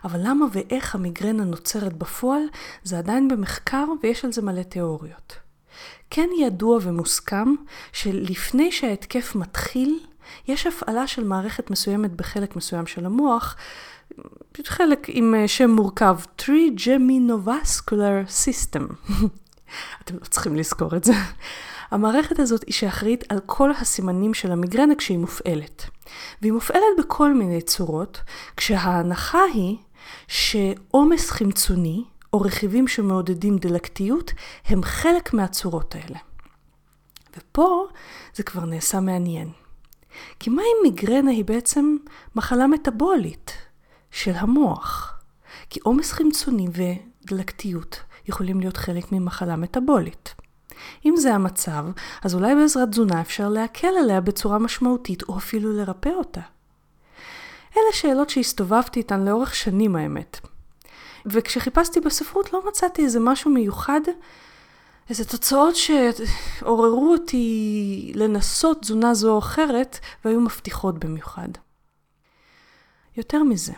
אבל 0.03 0.19
למה 0.23 0.45
ואיך 0.51 0.95
המיגרנה 0.95 1.43
נוצרת 1.43 1.93
בפועל, 1.93 2.41
זה 2.83 2.97
עדיין 2.97 3.27
במחקר 3.27 3.85
ויש 4.03 4.25
על 4.25 4.31
זה 4.31 4.41
מלא 4.41 4.63
תיאוריות. 4.63 5.35
כן 6.09 6.29
ידוע 6.39 6.79
ומוסכם 6.81 7.55
שלפני 7.93 8.71
שההתקף 8.71 9.35
מתחיל, 9.35 9.99
יש 10.47 10.67
הפעלה 10.67 11.07
של 11.07 11.23
מערכת 11.23 11.69
מסוימת 11.69 12.11
בחלק 12.11 12.55
מסוים 12.55 12.87
של 12.87 13.05
המוח, 13.05 13.55
חלק 14.65 15.05
עם 15.07 15.35
אה, 15.35 15.47
שם 15.47 15.69
מורכב, 15.69 16.19
Trigeminnovascular 16.41 18.27
System. 18.27 18.93
אתם 20.03 20.15
לא 20.15 20.25
צריכים 20.29 20.55
לזכור 20.55 20.95
את 20.95 21.03
זה. 21.03 21.13
המערכת 21.91 22.39
הזאת 22.39 22.63
היא 22.65 22.73
שאחראית 22.73 23.31
על 23.31 23.39
כל 23.45 23.71
הסימנים 23.71 24.33
של 24.33 24.51
המיגרנה 24.51 24.95
כשהיא 24.95 25.17
מופעלת. 25.17 25.89
והיא 26.41 26.51
מופעלת 26.51 26.83
בכל 26.97 27.33
מיני 27.33 27.61
צורות, 27.61 28.21
כשההנחה 28.57 29.41
היא 29.53 29.77
שעומס 30.27 31.31
חמצוני, 31.31 32.03
או 32.33 32.41
רכיבים 32.41 32.87
שמעודדים 32.87 33.57
דלקתיות, 33.57 34.31
הם 34.65 34.83
חלק 34.83 35.33
מהצורות 35.33 35.95
האלה. 35.95 36.19
ופה 37.37 37.87
זה 38.35 38.43
כבר 38.43 38.65
נעשה 38.65 38.99
מעניין. 38.99 39.49
כי 40.39 40.49
מה 40.49 40.61
אם 40.61 40.89
מיגרנה 40.89 41.31
היא 41.31 41.45
בעצם 41.45 41.97
מחלה 42.35 42.67
מטבולית 42.67 43.51
של 44.11 44.33
המוח? 44.35 45.13
כי 45.69 45.79
עומס 45.83 46.11
חמצוני 46.11 46.67
ודלקתיות 46.71 47.99
יכולים 48.27 48.59
להיות 48.59 48.77
חלק 48.77 49.11
ממחלה 49.11 49.55
מטבולית. 49.55 50.35
אם 51.05 51.13
זה 51.17 51.33
המצב, 51.33 51.85
אז 52.23 52.35
אולי 52.35 52.55
בעזרת 52.55 52.89
תזונה 52.89 53.21
אפשר 53.21 53.49
להקל 53.49 53.87
עליה 54.03 54.21
בצורה 54.21 54.59
משמעותית, 54.59 55.23
או 55.23 55.37
אפילו 55.37 55.73
לרפא 55.73 56.09
אותה. 56.09 56.41
אלה 57.77 57.93
שאלות 57.93 58.29
שהסתובבתי 58.29 58.99
איתן 58.99 59.25
לאורך 59.25 59.55
שנים 59.55 59.95
האמת. 59.95 60.39
וכשחיפשתי 61.25 61.99
בספרות 61.99 62.53
לא 62.53 62.67
מצאתי 62.67 63.03
איזה 63.03 63.19
משהו 63.19 63.51
מיוחד, 63.51 64.01
איזה 65.09 65.25
תוצאות 65.25 65.75
שעוררו 65.75 67.11
אותי 67.11 68.11
לנסות 68.15 68.81
תזונה 68.81 69.13
זו 69.13 69.33
או 69.33 69.39
אחרת, 69.39 69.99
והיו 70.25 70.41
מבטיחות 70.41 70.99
במיוחד. 70.99 71.49
יותר 73.17 73.43
מזה, 73.43 73.73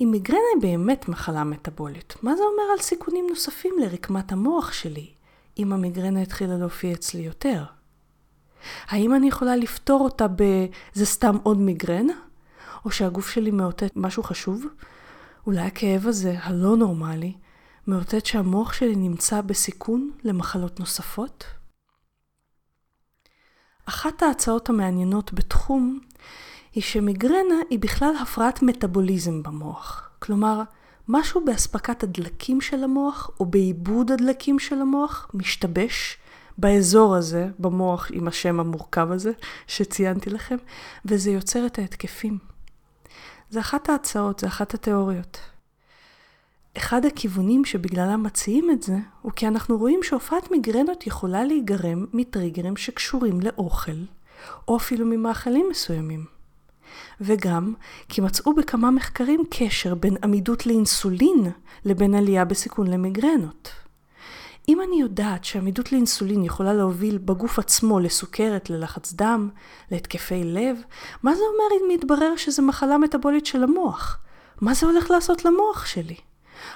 אם 0.00 0.08
מיגרנה 0.10 0.40
היא 0.54 0.62
באמת 0.62 1.08
מחלה 1.08 1.44
מטבולית, 1.44 2.14
מה 2.22 2.36
זה 2.36 2.42
אומר 2.42 2.72
על 2.72 2.78
סיכונים 2.78 3.26
נוספים 3.28 3.74
לרקמת 3.80 4.32
המוח 4.32 4.72
שלי, 4.72 5.10
אם 5.58 5.72
המיגרנה 5.72 6.22
התחילה 6.22 6.56
להופיע 6.56 6.92
אצלי 6.92 7.22
יותר? 7.22 7.64
האם 8.86 9.14
אני 9.14 9.28
יכולה 9.28 9.56
לפתור 9.56 10.00
אותה 10.00 10.26
ב"זה 10.36 11.06
סתם 11.06 11.36
עוד 11.42 11.58
מיגרנה"? 11.58 12.12
או 12.84 12.90
שהגוף 12.90 13.28
שלי 13.30 13.50
מאותת 13.50 13.92
משהו 13.96 14.22
חשוב? 14.22 14.64
אולי 15.46 15.60
הכאב 15.60 16.06
הזה, 16.06 16.36
הלא 16.42 16.76
נורמלי, 16.76 17.32
מאותת 17.86 18.26
שהמוח 18.26 18.72
שלי 18.72 18.96
נמצא 18.96 19.40
בסיכון 19.40 20.10
למחלות 20.24 20.80
נוספות? 20.80 21.44
אחת 23.86 24.22
ההצעות 24.22 24.68
המעניינות 24.68 25.32
בתחום 25.32 26.00
היא 26.74 26.82
שמיגרנה 26.82 27.54
היא 27.70 27.78
בכלל 27.78 28.14
הפרעת 28.22 28.62
מטאבוליזם 28.62 29.42
במוח. 29.42 30.10
כלומר, 30.18 30.62
משהו 31.08 31.44
באספקת 31.44 32.02
הדלקים 32.02 32.60
של 32.60 32.84
המוח 32.84 33.30
או 33.40 33.46
בעיבוד 33.46 34.10
הדלקים 34.10 34.58
של 34.58 34.80
המוח 34.80 35.30
משתבש 35.34 36.18
באזור 36.58 37.16
הזה, 37.16 37.48
במוח 37.58 38.10
עם 38.12 38.28
השם 38.28 38.60
המורכב 38.60 39.10
הזה 39.10 39.32
שציינתי 39.66 40.30
לכם, 40.30 40.56
וזה 41.04 41.30
יוצר 41.30 41.66
את 41.66 41.78
ההתקפים. 41.78 42.38
זה 43.50 43.60
אחת 43.60 43.88
ההצעות, 43.88 44.38
זה 44.38 44.46
אחת 44.46 44.74
התיאוריות. 44.74 45.38
אחד 46.76 47.04
הכיוונים 47.04 47.64
שבגללם 47.64 48.22
מציעים 48.22 48.70
את 48.70 48.82
זה, 48.82 48.96
הוא 49.22 49.32
כי 49.32 49.48
אנחנו 49.48 49.78
רואים 49.78 50.00
שהופעת 50.02 50.50
מיגרנות 50.50 51.06
יכולה 51.06 51.44
להיגרם 51.44 52.06
מטריגרים 52.12 52.76
שקשורים 52.76 53.40
לאוכל, 53.40 54.04
או 54.68 54.76
אפילו 54.76 55.06
ממאכלים 55.06 55.66
מסוימים. 55.70 56.33
וגם 57.20 57.74
כי 58.08 58.20
מצאו 58.20 58.54
בכמה 58.54 58.90
מחקרים 58.90 59.44
קשר 59.50 59.94
בין 59.94 60.16
עמידות 60.22 60.66
לאינסולין 60.66 61.50
לבין 61.84 62.14
עלייה 62.14 62.44
בסיכון 62.44 62.86
למיגרנות. 62.86 63.70
אם 64.68 64.80
אני 64.80 65.00
יודעת 65.00 65.44
שעמידות 65.44 65.92
לאינסולין 65.92 66.44
יכולה 66.44 66.72
להוביל 66.72 67.18
בגוף 67.18 67.58
עצמו 67.58 68.00
לסוכרת, 68.00 68.70
ללחץ 68.70 69.12
דם, 69.12 69.48
להתקפי 69.90 70.44
לב, 70.44 70.76
מה 71.22 71.34
זה 71.34 71.42
אומר 71.52 71.84
אם 71.84 71.94
מתברר 71.94 72.36
שזו 72.36 72.62
מחלה 72.62 72.98
מטבולית 72.98 73.46
של 73.46 73.62
המוח? 73.62 74.18
מה 74.60 74.74
זה 74.74 74.86
הולך 74.86 75.10
לעשות 75.10 75.44
למוח 75.44 75.86
שלי? 75.86 76.16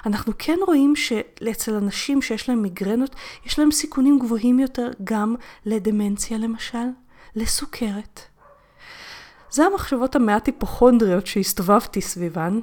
אנחנו 0.05 0.33
כן 0.37 0.57
רואים 0.67 0.95
שאצל 0.95 1.75
אנשים 1.75 2.21
שיש 2.21 2.49
להם 2.49 2.61
מיגרנות, 2.61 3.15
יש 3.45 3.59
להם 3.59 3.71
סיכונים 3.71 4.19
גבוהים 4.19 4.59
יותר 4.59 4.89
גם 5.03 5.35
לדמנציה 5.65 6.37
למשל, 6.37 6.87
לסוכרת. 7.35 8.21
זה 9.51 9.65
המחשבות 9.65 10.15
המעט 10.15 10.45
היפוכונדריות 10.45 11.27
שהסתובבתי 11.27 12.01
סביבן, 12.01 12.59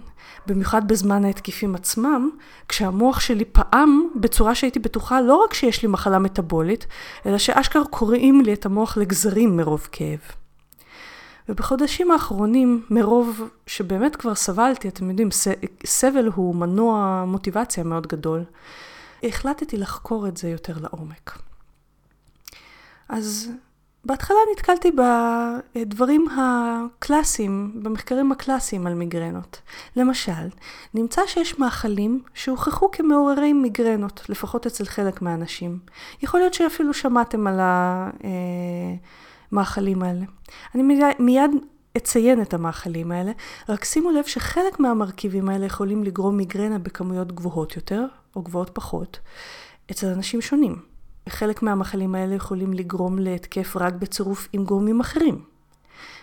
במיוחד 0.46 0.88
בזמן 0.88 1.24
ההתקיפים 1.24 1.74
עצמם, 1.74 2.30
כשהמוח 2.68 3.20
שלי 3.20 3.44
פעם 3.44 4.08
בצורה 4.14 4.54
שהייתי 4.54 4.78
בטוחה 4.78 5.20
לא 5.20 5.44
רק 5.44 5.54
שיש 5.54 5.82
לי 5.82 5.88
מחלה 5.88 6.18
מטבולית, 6.18 6.86
אלא 7.26 7.38
שאשכרה 7.38 7.84
קוראים 7.84 8.40
לי 8.40 8.52
את 8.52 8.66
המוח 8.66 8.96
לגזרים 8.96 9.56
מרוב 9.56 9.88
כאב. 9.92 10.20
ובחודשים 11.48 12.10
האחרונים, 12.10 12.82
מרוב 12.90 13.48
שבאמת 13.66 14.16
כבר 14.16 14.34
סבלתי, 14.34 14.88
אתם 14.88 15.10
יודעים, 15.10 15.28
סבל 15.86 16.26
הוא 16.34 16.54
מנוע 16.54 17.24
מוטיבציה 17.26 17.84
מאוד 17.84 18.06
גדול, 18.06 18.44
החלטתי 19.22 19.76
לחקור 19.76 20.28
את 20.28 20.36
זה 20.36 20.48
יותר 20.48 20.74
לעומק. 20.78 21.38
אז 23.08 23.50
בהתחלה 24.06 24.36
נתקלתי 24.52 24.90
בדברים 25.76 26.26
הקלאסיים, 26.36 27.80
במחקרים 27.82 28.32
הקלאסיים 28.32 28.86
על 28.86 28.94
מיגרנות. 28.94 29.60
למשל, 29.96 30.48
נמצא 30.94 31.22
שיש 31.26 31.58
מאכלים 31.58 32.22
שהוכחו 32.34 32.90
כמעוררי 32.90 33.52
מיגרנות, 33.52 34.22
לפחות 34.28 34.66
אצל 34.66 34.84
חלק 34.84 35.22
מהאנשים. 35.22 35.78
יכול 36.22 36.40
להיות 36.40 36.54
שאפילו 36.54 36.94
שמעתם 36.94 37.46
על 37.46 37.60
המאכלים 39.52 40.02
האלה. 40.02 40.25
אני 40.75 40.82
מיד 41.18 41.50
אציין 41.96 42.42
את 42.42 42.54
המאכלים 42.54 43.12
האלה, 43.12 43.32
רק 43.68 43.84
שימו 43.84 44.10
לב 44.10 44.25
שחלק 44.25 44.80
מהמרכיבים 44.80 45.48
האלה 45.48 45.66
יכולים 45.66 46.04
לגרום 46.04 46.36
מיגרנה 46.36 46.78
בכמויות 46.78 47.32
גבוהות 47.32 47.76
יותר, 47.76 48.06
או 48.36 48.42
גבוהות 48.42 48.70
פחות, 48.72 49.18
אצל 49.90 50.06
אנשים 50.06 50.40
שונים. 50.40 50.95
חלק 51.28 51.62
מהמאכלים 51.62 52.14
האלה 52.14 52.35
יכולים 52.35 52.73
לגרום 52.73 53.18
להתקף 53.18 53.76
רק 53.76 53.95
בצירוף 53.95 54.49
עם 54.52 54.64
גורמים 54.64 55.00
אחרים. 55.00 55.45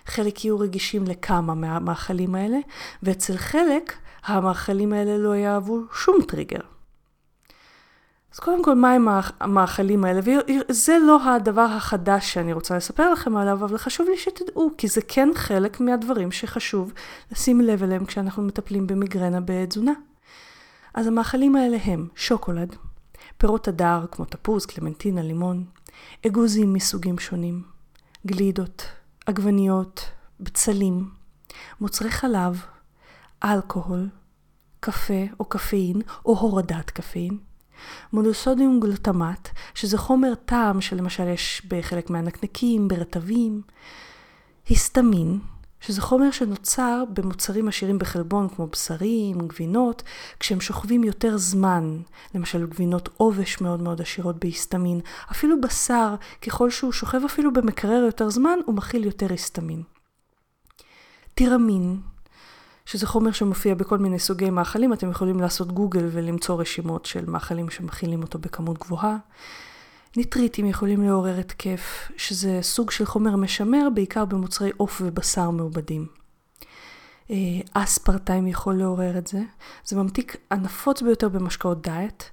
חלק 0.05 0.45
יהיו 0.45 0.59
רגישים 0.59 1.03
לכמה 1.07 1.53
מהמאכלים 1.53 2.35
האלה, 2.35 2.57
ואצל 3.03 3.37
חלק 3.37 3.93
המאכלים 4.25 4.93
האלה 4.93 5.17
לא 5.17 5.35
יאהבו 5.35 5.81
שום 5.93 6.17
טריגר. 6.27 6.59
אז 8.33 8.39
קודם 8.39 8.63
כל, 8.63 8.73
מהם 8.73 9.07
המאכלים 9.39 10.05
האלה? 10.05 10.21
וזה 10.23 10.97
לא 11.07 11.33
הדבר 11.33 11.61
החדש 11.61 12.33
שאני 12.33 12.53
רוצה 12.53 12.77
לספר 12.77 13.13
לכם 13.13 13.37
עליו, 13.37 13.65
אבל 13.65 13.77
חשוב 13.77 14.07
לי 14.09 14.17
שתדעו, 14.17 14.71
כי 14.77 14.87
זה 14.87 15.01
כן 15.07 15.29
חלק 15.35 15.79
מהדברים 15.79 16.31
שחשוב 16.31 16.93
לשים 17.31 17.61
לב 17.61 17.83
אליהם 17.83 18.05
כשאנחנו 18.05 18.43
מטפלים 18.43 18.87
במיגרנה 18.87 19.39
בתזונה. 19.45 19.93
אז 20.93 21.07
המאכלים 21.07 21.55
האלה 21.55 21.77
הם 21.83 22.07
שוקולד, 22.15 22.75
פירות 23.43 23.67
הדר 23.67 24.05
כמו 24.11 24.25
תפוז, 24.25 24.65
קלמנטינה, 24.65 25.21
לימון, 25.21 25.65
אגוזים 26.27 26.73
מסוגים 26.73 27.19
שונים, 27.19 27.63
גלידות, 28.25 28.85
עגבניות, 29.25 30.11
בצלים, 30.39 31.09
מוצרי 31.81 32.11
חלב, 32.11 32.65
אלכוהול, 33.43 34.09
קפה 34.79 35.23
או 35.39 35.45
קפאין 35.45 36.01
או 36.25 36.39
הורדת 36.39 36.89
קפאין, 36.89 37.37
מונוסודיום 38.13 38.79
גלוטמט, 38.79 39.49
שזה 39.73 39.97
חומר 39.97 40.35
טעם 40.35 40.81
שלמשל 40.81 41.27
יש 41.27 41.61
בחלק 41.67 42.09
מהנקנקים, 42.09 42.87
ברטבים, 42.87 43.61
היסטמין, 44.69 45.39
שזה 45.85 46.01
חומר 46.01 46.31
שנוצר 46.31 47.03
במוצרים 47.13 47.67
עשירים 47.67 47.99
בחלבון 47.99 48.49
כמו 48.49 48.67
בשרים, 48.67 49.37
גבינות, 49.47 50.03
כשהם 50.39 50.61
שוכבים 50.61 51.03
יותר 51.03 51.37
זמן, 51.37 51.97
למשל 52.35 52.65
גבינות 52.67 53.09
עובש 53.17 53.61
מאוד 53.61 53.81
מאוד 53.81 54.01
עשירות 54.01 54.39
בהיסטמין, 54.39 54.99
אפילו 55.31 55.61
בשר, 55.61 56.15
ככל 56.41 56.69
שהוא 56.69 56.91
שוכב 56.91 57.21
אפילו 57.25 57.53
במקרר 57.53 58.03
יותר 58.05 58.29
זמן, 58.29 58.59
הוא 58.65 58.75
מכיל 58.75 59.03
יותר 59.03 59.31
היסטמין. 59.31 59.83
טירמין, 61.33 61.99
שזה 62.85 63.07
חומר 63.07 63.31
שמופיע 63.31 63.75
בכל 63.75 63.97
מיני 63.97 64.19
סוגי 64.19 64.49
מאכלים, 64.49 64.93
אתם 64.93 65.09
יכולים 65.09 65.39
לעשות 65.39 65.71
גוגל 65.71 66.09
ולמצוא 66.11 66.61
רשימות 66.61 67.05
של 67.05 67.25
מאכלים 67.25 67.69
שמכילים 67.69 68.21
אותו 68.21 68.39
בכמות 68.39 68.77
גבוהה. 68.79 69.17
ניטריטים 70.17 70.65
יכולים 70.65 71.03
לעורר 71.03 71.39
התקף, 71.39 72.11
שזה 72.17 72.59
סוג 72.61 72.91
של 72.91 73.05
חומר 73.05 73.35
משמר, 73.35 73.87
בעיקר 73.93 74.25
במוצרי 74.25 74.71
עוף 74.77 75.01
ובשר 75.05 75.49
מעובדים. 75.49 76.07
אה, 77.31 77.35
אספרטיים 77.73 78.47
יכול 78.47 78.75
לעורר 78.75 79.17
את 79.17 79.27
זה, 79.27 79.41
זה 79.85 79.95
ממתיק 79.95 80.37
הנפוץ 80.51 81.01
ביותר 81.01 81.29
במשקאות 81.29 81.81
דיאט. 81.81 82.23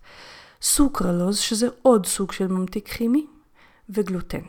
סוכרלוז, 0.62 1.38
שזה 1.38 1.68
עוד 1.82 2.06
סוג 2.06 2.32
של 2.32 2.46
ממתיק 2.46 2.88
כימי, 2.88 3.26
וגלוטן. 3.90 4.40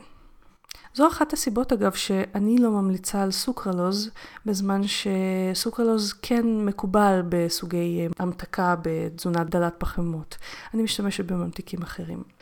זו 0.93 1.07
אחת 1.07 1.33
הסיבות 1.33 1.73
אגב 1.73 1.93
שאני 1.93 2.57
לא 2.57 2.71
ממליצה 2.71 3.23
על 3.23 3.31
סוכרלוז, 3.31 4.09
בזמן 4.45 4.81
שסוכרלוז 4.87 6.13
כן 6.21 6.65
מקובל 6.65 7.21
בסוגי 7.29 7.99
אה, 8.01 8.07
המתקה 8.19 8.75
בתזונה 8.81 9.43
דלת 9.43 9.73
פחמות. 9.77 10.37
אני 10.73 10.83
משתמשת 10.83 11.25
בממתיקים 11.25 11.81
אחרים. 11.81 12.40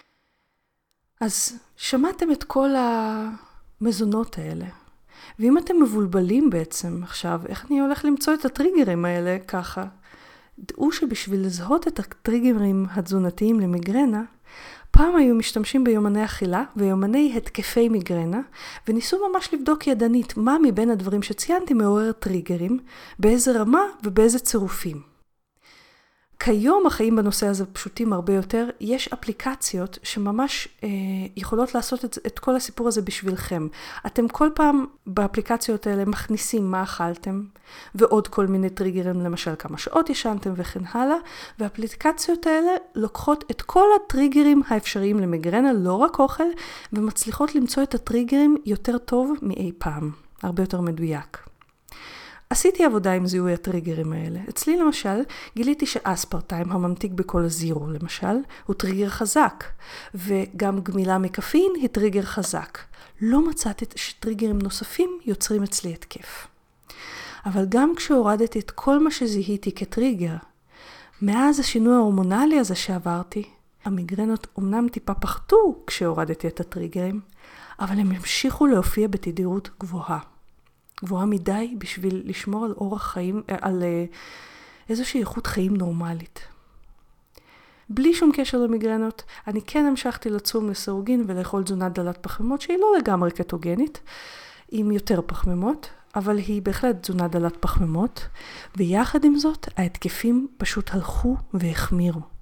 אז 1.19 1.59
שמעתם 1.77 2.31
את 2.31 2.43
כל 2.43 2.69
המזונות 2.77 4.37
האלה, 4.37 4.65
ואם 5.39 5.57
אתם 5.57 5.81
מבולבלים 5.81 6.49
בעצם 6.49 6.99
עכשיו, 7.03 7.41
איך 7.49 7.65
אני 7.65 7.79
הולך 7.79 8.05
למצוא 8.05 8.33
את 8.33 8.45
הטריגרים 8.45 9.05
האלה 9.05 9.37
ככה? 9.47 9.85
דעו 10.59 10.91
שבשביל 10.91 11.45
לזהות 11.45 11.87
את 11.87 11.99
הטריגרים 11.99 12.85
התזונתיים 12.91 13.59
למיגרנה, 13.59 14.23
פעם 14.91 15.15
היו 15.15 15.35
משתמשים 15.35 15.83
ביומני 15.83 16.25
אכילה 16.25 16.63
ויומני 16.75 17.33
התקפי 17.37 17.89
מיגרנה, 17.89 18.41
וניסו 18.87 19.29
ממש 19.29 19.53
לבדוק 19.53 19.87
ידנית 19.87 20.37
מה 20.37 20.57
מבין 20.63 20.89
הדברים 20.89 21.23
שציינתי 21.23 21.73
מעורר 21.73 22.11
טריגרים, 22.11 22.79
באיזה 23.19 23.61
רמה 23.61 23.81
ובאיזה 24.03 24.39
צירופים. 24.39 25.08
כיום 26.39 26.85
החיים 26.85 27.15
בנושא 27.15 27.47
הזה 27.47 27.65
פשוטים 27.65 28.13
הרבה 28.13 28.33
יותר, 28.33 28.69
יש 28.79 29.07
אפליקציות 29.07 29.99
שממש 30.03 30.67
אה, 30.83 30.89
יכולות 31.35 31.75
לעשות 31.75 32.05
את, 32.05 32.17
את 32.27 32.39
כל 32.39 32.55
הסיפור 32.55 32.87
הזה 32.87 33.01
בשבילכם. 33.01 33.67
אתם 34.05 34.27
כל 34.27 34.49
פעם 34.55 34.85
באפליקציות 35.07 35.87
האלה 35.87 36.05
מכניסים 36.05 36.71
מה 36.71 36.83
אכלתם, 36.83 37.41
ועוד 37.95 38.27
כל 38.27 38.47
מיני 38.47 38.69
טריגרים, 38.69 39.21
למשל 39.21 39.51
כמה 39.59 39.77
שעות 39.77 40.09
ישנתם 40.09 40.53
וכן 40.55 40.79
הלאה, 40.91 41.17
והאפליקציות 41.59 42.47
האלה 42.47 42.71
לוקחות 42.95 43.43
את 43.51 43.61
כל 43.61 43.87
הטריגרים 43.95 44.61
האפשריים 44.67 45.19
למיגרנה, 45.19 45.73
לא 45.73 45.93
רק 45.93 46.19
אוכל, 46.19 46.43
ומצליחות 46.93 47.55
למצוא 47.55 47.83
את 47.83 47.95
הטריגרים 47.95 48.57
יותר 48.65 48.97
טוב 48.97 49.33
מאי 49.41 49.71
פעם, 49.77 50.11
הרבה 50.43 50.63
יותר 50.63 50.81
מדויק. 50.81 51.48
עשיתי 52.53 52.85
עבודה 52.85 53.11
עם 53.11 53.27
זיהוי 53.27 53.53
הטריגרים 53.53 54.13
האלה. 54.13 54.39
אצלי 54.49 54.77
למשל, 54.77 55.21
גיליתי 55.55 55.85
שאספרטיים, 55.85 56.71
הממתיק 56.71 57.11
בכל 57.11 57.43
הזירו 57.43 57.87
למשל, 57.87 58.35
הוא 58.65 58.75
טריגר 58.75 59.09
חזק, 59.09 59.63
וגם 60.15 60.79
גמילה 60.79 61.17
מקפין 61.17 61.71
היא 61.75 61.89
טריגר 61.89 62.21
חזק. 62.21 62.77
לא 63.21 63.49
מצאתי 63.49 63.85
שטריגרים 63.95 64.59
נוספים 64.59 65.19
יוצרים 65.25 65.63
אצלי 65.63 65.93
התקף. 65.93 66.47
אבל 67.45 67.65
גם 67.69 67.93
כשהורדתי 67.95 68.59
את 68.59 68.71
כל 68.71 69.03
מה 69.03 69.11
שזיהיתי 69.11 69.71
כטריגר, 69.71 70.35
מאז 71.21 71.59
השינוי 71.59 71.95
ההורמונלי 71.95 72.59
הזה 72.59 72.75
שעברתי, 72.75 73.43
המיגרנות 73.85 74.47
אומנם 74.57 74.87
טיפה 74.89 75.13
פחתו 75.13 75.83
כשהורדתי 75.87 76.47
את 76.47 76.59
הטריגרים, 76.59 77.21
אבל 77.79 77.99
הם 77.99 78.11
המשיכו 78.11 78.65
להופיע 78.65 79.07
בתדירות 79.07 79.69
גבוהה. 79.79 80.19
גבוהה 81.03 81.25
מדי 81.25 81.75
בשביל 81.77 82.21
לשמור 82.25 82.65
על 82.65 82.71
אורח 82.71 83.03
חיים, 83.11 83.41
אה, 83.49 83.55
על 83.61 83.83
אה, 83.83 84.05
איזושהי 84.89 85.19
איכות 85.19 85.47
חיים 85.47 85.77
נורמלית. 85.77 86.39
בלי 87.89 88.13
שום 88.13 88.31
קשר 88.33 88.57
למיגרנות, 88.57 89.23
אני 89.47 89.61
כן 89.67 89.85
המשכתי 89.85 90.29
לצום 90.29 90.69
לסירוגין 90.69 91.23
ולאכול 91.27 91.63
תזונה 91.63 91.89
דלת 91.89 92.17
פחמימות 92.17 92.61
שהיא 92.61 92.77
לא 92.77 92.87
לגמרי 92.97 93.31
קטוגנית, 93.31 94.01
עם 94.71 94.91
יותר 94.91 95.21
פחמימות, 95.25 95.89
אבל 96.15 96.37
היא 96.37 96.61
בהחלט 96.61 97.01
תזונה 97.01 97.27
דלת 97.27 97.57
פחמימות, 97.59 98.27
ויחד 98.77 99.23
עם 99.23 99.37
זאת 99.37 99.67
ההתקפים 99.77 100.47
פשוט 100.57 100.93
הלכו 100.93 101.37
והחמירו. 101.53 102.38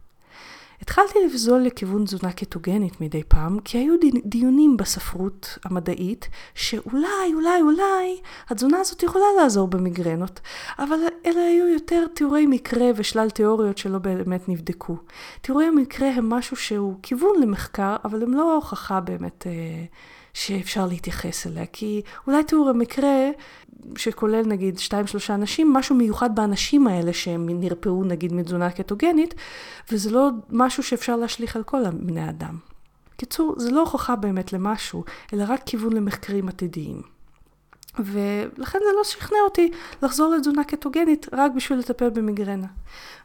התחלתי 0.81 1.19
לבזול 1.25 1.61
לכיוון 1.61 2.05
תזונה 2.05 2.31
קטוגנית 2.31 3.01
מדי 3.01 3.23
פעם, 3.27 3.59
כי 3.59 3.77
היו 3.77 3.93
דיונים 4.25 4.77
בספרות 4.77 5.57
המדעית, 5.65 6.29
שאולי, 6.55 7.33
אולי, 7.33 7.61
אולי, 7.61 8.21
התזונה 8.49 8.79
הזאת 8.79 9.03
יכולה 9.03 9.25
לעזור 9.41 9.67
במיגרנות, 9.67 10.39
אבל 10.79 10.97
אלה 11.25 11.41
היו 11.41 11.67
יותר 11.67 12.05
תיאורי 12.13 12.45
מקרה 12.45 12.87
ושלל 12.95 13.29
תיאוריות 13.29 13.77
שלא 13.77 13.99
באמת 13.99 14.49
נבדקו. 14.49 14.97
תיאורי 15.41 15.65
המקרה 15.65 16.09
הם 16.09 16.29
משהו 16.29 16.55
שהוא 16.55 16.95
כיוון 17.03 17.41
למחקר, 17.41 17.95
אבל 18.05 18.23
הם 18.23 18.33
לא 18.33 18.55
הוכחה 18.55 18.99
באמת 18.99 19.47
אה, 19.47 19.85
שאפשר 20.33 20.85
להתייחס 20.85 21.47
אליה, 21.47 21.65
כי 21.65 22.01
אולי 22.27 22.43
תיאור 22.43 22.69
המקרה 22.69 23.29
שכולל 23.95 24.45
נגיד 24.45 24.80
שתיים 24.80 25.08
שלושה 25.08 25.36
אנשים, 25.36 25.73
משהו 25.73 25.95
מיוחד 25.95 26.36
באנשים 26.36 26.88
האלה 26.88 27.13
שהם 27.13 27.50
נרפאו 27.50 28.04
נגיד 28.04 28.34
מתזונה 28.34 28.71
קטוגנית, 28.71 29.34
וזה 29.91 30.12
לא 30.12 30.30
משהו 30.50 30.84
שאפשר 30.84 31.15
להשליך 31.15 31.56
על 31.56 31.63
כל 31.63 31.89
בני 31.89 32.30
אדם. 32.30 32.58
קיצור, 33.17 33.56
זה 33.58 33.71
לא 33.71 33.80
הוכחה 33.80 34.15
באמת 34.15 34.54
למשהו, 34.54 35.04
אלא 35.34 35.43
רק 35.47 35.62
כיוון 35.65 35.93
למחקרים 35.93 36.47
עתידיים. 36.47 37.02
ולכן 38.00 38.80
זה 38.80 38.95
לא 38.97 39.04
שכנע 39.04 39.38
אותי 39.43 39.71
לחזור 40.04 40.36
לתזונה 40.36 40.63
קטוגנית 40.63 41.28
רק 41.34 41.52
בשביל 41.56 41.80
לטפל 41.80 42.10
במיגרנה. 42.10 42.67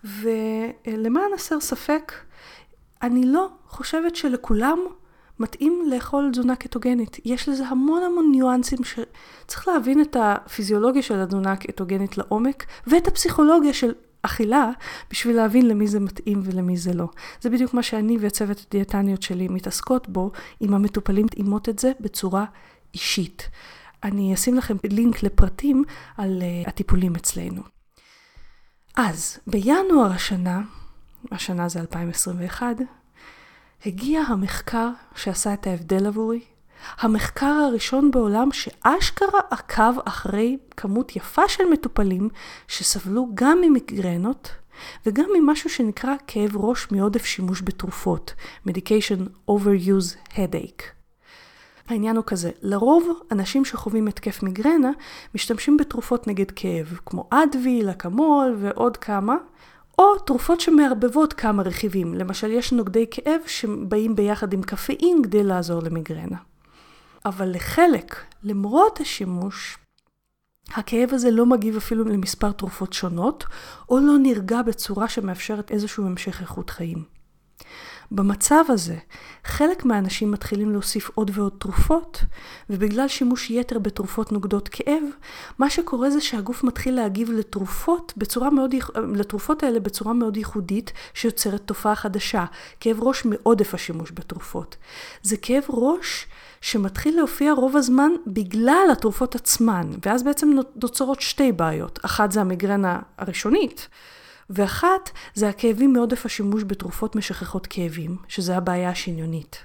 ולמען 0.05 1.33
הסר 1.35 1.61
ספק, 1.61 2.13
אני 3.03 3.27
לא 3.27 3.49
חושבת 3.69 4.17
שלכולם 4.17 4.79
מתאים 5.41 5.83
לאכול 5.91 6.29
תזונה 6.33 6.57
קטוגנית. 6.57 7.17
יש 7.25 7.49
לזה 7.49 7.67
המון 7.67 8.03
המון 8.03 8.29
ניואנסים 8.33 8.79
שצריך 8.85 9.69
להבין 9.69 10.01
את 10.01 10.17
הפיזיולוגיה 10.21 11.03
של 11.03 11.21
התזונה 11.21 11.53
הקטוגנית 11.53 12.19
לעומק, 12.19 12.67
ואת 12.87 13.09
הפסיכולוגיה 13.09 13.73
של 13.73 13.93
אכילה, 14.23 14.71
בשביל 15.11 15.37
להבין 15.37 15.69
למי 15.69 15.87
זה 15.87 16.01
מתאים 16.01 16.41
ולמי 16.45 16.77
זה 16.77 16.93
לא. 16.93 17.09
זה 17.41 17.51
בדיוק 17.51 17.75
מה 17.75 17.83
שאני 17.83 18.17
וצוות 18.21 18.67
הדיאטניות 18.69 19.23
שלי 19.23 19.49
מתעסקות 19.49 20.09
בו, 20.09 20.31
עם 20.61 20.75
המטופלים 20.75 21.27
מתאימות 21.27 21.69
את 21.69 21.79
זה 21.79 21.93
בצורה 22.01 22.45
אישית. 22.95 23.49
אני 24.05 24.35
אשים 24.35 24.55
לכם 24.55 24.77
לינק 24.85 25.23
לפרטים 25.23 25.85
על 26.17 26.43
uh, 26.43 26.69
הטיפולים 26.69 27.15
אצלנו. 27.17 27.63
אז, 28.97 29.39
בינואר 29.47 30.13
השנה, 30.13 30.63
השנה 31.33 31.69
זה 31.69 31.81
2021, 31.81 32.77
הגיע 33.87 34.21
המחקר 34.21 34.89
שעשה 35.15 35.55
את 35.55 35.67
ההבדל 35.67 36.07
עבורי. 36.07 36.41
המחקר 36.99 37.47
הראשון 37.47 38.11
בעולם 38.11 38.49
שאשכרה 38.53 39.41
עקב 39.51 39.99
אחרי 40.05 40.59
כמות 40.77 41.17
יפה 41.17 41.49
של 41.49 41.65
מטופלים 41.73 42.29
שסבלו 42.69 43.29
גם 43.35 43.61
ממיגרנות 43.61 44.51
וגם 45.07 45.25
ממשהו 45.35 45.71
שנקרא 45.71 46.15
כאב 46.27 46.57
ראש 46.57 46.91
מעודף 46.91 47.25
שימוש 47.25 47.63
בתרופות, 47.63 48.35
Medication 48.69 49.51
Overuse 49.51 50.35
Headache. 50.35 50.83
העניין 51.89 52.17
הוא 52.17 52.25
כזה, 52.27 52.51
לרוב 52.63 53.21
אנשים 53.33 53.65
שחווים 53.65 54.09
התקף 54.09 54.43
מיגרנה 54.43 54.91
משתמשים 55.35 55.77
בתרופות 55.77 56.27
נגד 56.27 56.51
כאב, 56.51 56.99
כמו 57.07 57.29
אדוויל, 57.31 57.91
אקמול 57.91 58.57
ועוד 58.59 58.97
כמה, 58.97 59.37
או 60.03 60.19
תרופות 60.19 60.61
שמערבבות 60.61 61.33
כמה 61.33 61.63
רכיבים, 61.63 62.15
למשל 62.15 62.51
יש 62.51 62.73
נוגדי 62.73 63.07
כאב 63.11 63.41
שבאים 63.47 64.17
ביחד 64.17 64.53
עם 64.53 64.63
קפאין 64.63 65.23
כדי 65.23 65.43
לעזור 65.43 65.83
למיגרנה. 65.83 66.37
אבל 67.25 67.51
לחלק, 67.55 68.17
למרות 68.43 69.01
השימוש, 69.01 69.79
הכאב 70.75 71.09
הזה 71.13 71.31
לא 71.31 71.47
מגיב 71.47 71.77
אפילו 71.77 72.05
למספר 72.05 72.53
תרופות 72.53 72.93
שונות, 72.93 73.45
או 73.89 73.99
לא 73.99 74.19
נרגע 74.19 74.63
בצורה 74.63 75.09
שמאפשרת 75.09 75.71
איזשהו 75.71 76.07
המשך 76.07 76.41
איכות 76.41 76.71
חיים. 76.71 77.05
במצב 78.11 78.65
הזה, 78.69 78.97
חלק 79.45 79.85
מהאנשים 79.85 80.31
מתחילים 80.31 80.71
להוסיף 80.71 81.11
עוד 81.15 81.31
ועוד 81.35 81.53
תרופות, 81.59 82.25
ובגלל 82.71 83.09
שימוש 83.09 83.51
יתר 83.51 83.79
בתרופות 83.79 84.33
נוגדות 84.33 84.69
כאב, 84.69 85.03
מה 85.59 85.71
שקורה 85.71 86.11
זה 86.11 86.21
שהגוף 86.21 86.65
מתחיל 86.65 86.95
להגיב 86.95 87.31
לתרופות, 87.31 88.13
בצורה 88.17 88.51
מאוד, 88.51 88.75
לתרופות 89.15 89.63
האלה 89.63 89.81
בצורה 89.81 90.13
מאוד 90.13 90.37
ייחודית, 90.37 90.93
שיוצרת 91.15 91.61
תופעה 91.67 91.95
חדשה, 91.95 92.45
כאב 92.81 93.03
ראש 93.03 93.25
מעודף 93.25 93.75
השימוש 93.75 94.13
בתרופות. 94.15 94.77
זה 95.23 95.37
כאב 95.37 95.65
ראש 95.69 96.27
שמתחיל 96.61 97.17
להופיע 97.17 97.53
רוב 97.53 97.77
הזמן 97.77 98.11
בגלל 98.27 98.89
התרופות 98.93 99.35
עצמן, 99.35 99.91
ואז 100.07 100.23
בעצם 100.23 100.51
נוצרות 100.77 101.21
שתי 101.21 101.53
בעיות. 101.53 101.99
אחת 102.05 102.33
זה 102.33 102.41
המיגרנה 102.41 102.99
הראשונית, 103.19 103.89
ואחת 104.51 105.11
זה 105.35 105.49
הכאבים 105.49 105.93
מעודף 105.93 106.27
השימוש 106.27 106.65
בתרופות 106.65 107.17
משככות 107.17 107.67
כאבים, 107.67 108.17
שזה 108.29 108.57
הבעיה 108.57 108.91
השניונית. 108.91 109.59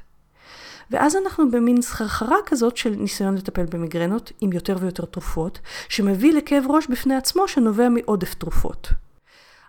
ואז 0.91 1.15
אנחנו 1.15 1.51
במין 1.51 1.81
סחרחרה 1.81 2.37
כזאת 2.45 2.77
של 2.77 2.89
ניסיון 2.89 3.35
לטפל 3.35 3.65
במיגרנות 3.65 4.31
עם 4.41 4.53
יותר 4.53 4.77
ויותר 4.79 5.05
תרופות, 5.05 5.59
שמביא 5.89 6.33
לכאב 6.33 6.63
ראש 6.69 6.87
בפני 6.87 7.15
עצמו 7.15 7.47
שנובע 7.47 7.89
מעודף 7.89 8.33
תרופות. 8.33 8.89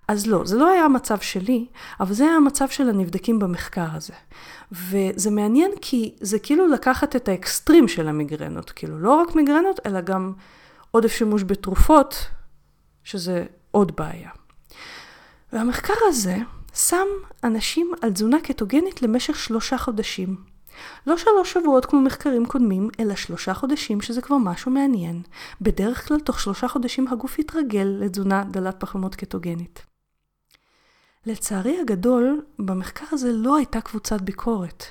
אז 0.08 0.26
לא, 0.26 0.42
זה 0.44 0.56
לא 0.56 0.68
היה 0.68 0.84
המצב 0.84 1.18
שלי, 1.18 1.66
אבל 2.00 2.14
זה 2.14 2.24
היה 2.24 2.34
המצב 2.34 2.68
של 2.68 2.88
הנבדקים 2.88 3.38
במחקר 3.38 3.86
הזה. 3.94 4.14
וזה 4.72 5.30
מעניין 5.30 5.70
כי 5.80 6.14
זה 6.20 6.38
כאילו 6.38 6.66
לקחת 6.66 7.16
את 7.16 7.28
האקסטרים 7.28 7.88
של 7.88 8.08
המיגרנות, 8.08 8.70
כאילו 8.70 8.98
לא 8.98 9.14
רק 9.14 9.34
מיגרנות, 9.34 9.80
אלא 9.86 10.00
גם 10.00 10.32
עודף 10.90 11.12
שימוש 11.12 11.42
בתרופות, 11.42 12.26
שזה 13.04 13.44
עוד 13.70 13.96
בעיה. 13.96 14.30
והמחקר 15.52 15.94
הזה 16.08 16.36
שם 16.74 17.06
אנשים 17.44 17.92
על 18.02 18.12
תזונה 18.12 18.40
קטוגנית 18.40 19.02
למשך 19.02 19.38
שלושה 19.38 19.78
חודשים. 19.78 20.36
לא 21.06 21.16
שלוש 21.16 21.52
שבועות 21.52 21.86
כמו 21.86 22.00
מחקרים 22.00 22.46
קודמים, 22.46 22.88
אלא 23.00 23.14
שלושה 23.14 23.54
חודשים 23.54 24.00
שזה 24.00 24.22
כבר 24.22 24.36
משהו 24.36 24.70
מעניין. 24.70 25.22
בדרך 25.60 26.08
כלל 26.08 26.20
תוך 26.20 26.40
שלושה 26.40 26.68
חודשים 26.68 27.08
הגוף 27.08 27.38
יתרגל 27.38 27.96
לתזונה 28.00 28.44
דלת 28.44 28.80
פחמות 28.80 29.14
קטוגנית. 29.14 29.87
לצערי 31.28 31.80
הגדול, 31.80 32.42
במחקר 32.58 33.06
הזה 33.10 33.32
לא 33.32 33.56
הייתה 33.56 33.80
קבוצת 33.80 34.20
ביקורת. 34.20 34.84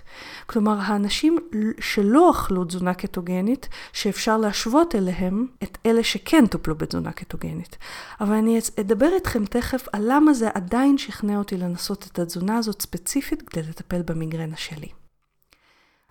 כלומר, 0.46 0.78
האנשים 0.82 1.38
שלא 1.80 2.32
אכלו 2.32 2.66
תזונה 2.66 2.94
קטוגנית, 2.94 3.70
שאפשר 3.94 4.38
להשוות 4.38 4.96
אליהם 4.96 5.48
את 5.64 5.78
אלה 5.86 6.04
שכן 6.04 6.48
טופלו 6.48 6.76
בתזונה 6.76 7.12
קטוגנית. 7.12 7.78
אבל 8.22 8.34
אני 8.34 8.60
אדבר 8.80 9.10
איתכם 9.16 9.46
תכף 9.46 9.88
על 9.94 10.04
למה 10.08 10.34
זה 10.34 10.50
עדיין 10.54 10.98
שכנע 10.98 11.38
אותי 11.38 11.58
לנסות 11.58 12.08
את 12.12 12.20
התזונה 12.20 12.58
הזאת 12.58 12.82
ספציפית 12.82 13.42
כדי 13.42 13.64
לטפל 13.70 14.02
במיגרנה 14.02 14.58
שלי. 14.58 14.88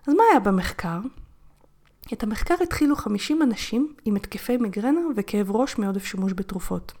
אז 0.07 0.13
מה 0.13 0.23
היה 0.31 0.39
במחקר? 0.39 0.99
את 2.13 2.23
המחקר 2.23 2.55
התחילו 2.63 2.95
50 2.95 3.41
אנשים 3.41 3.93
עם 4.05 4.15
התקפי 4.15 4.57
מיגרנה 4.57 4.99
וכאב 5.15 5.51
ראש 5.51 5.77
מעודף 5.77 6.05
שימוש 6.05 6.33
בתרופות. 6.35 6.93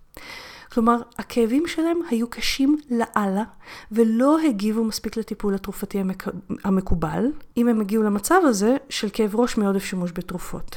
כלומר, 0.71 0.97
הכאבים 1.17 1.67
שלהם 1.67 1.99
היו 2.09 2.29
קשים 2.29 2.77
לאללה, 2.89 3.43
ולא 3.91 4.39
הגיבו 4.39 4.83
מספיק 4.83 5.17
לטיפול 5.17 5.55
התרופתי 5.55 5.99
המק... 5.99 6.27
המקובל, 6.63 7.31
אם 7.57 7.67
הם 7.67 7.81
הגיעו 7.81 8.03
למצב 8.03 8.39
הזה 8.43 8.77
של 8.89 9.07
כאב 9.13 9.35
ראש 9.35 9.57
מעודף 9.57 9.83
שימוש 9.83 10.11
בתרופות. 10.11 10.75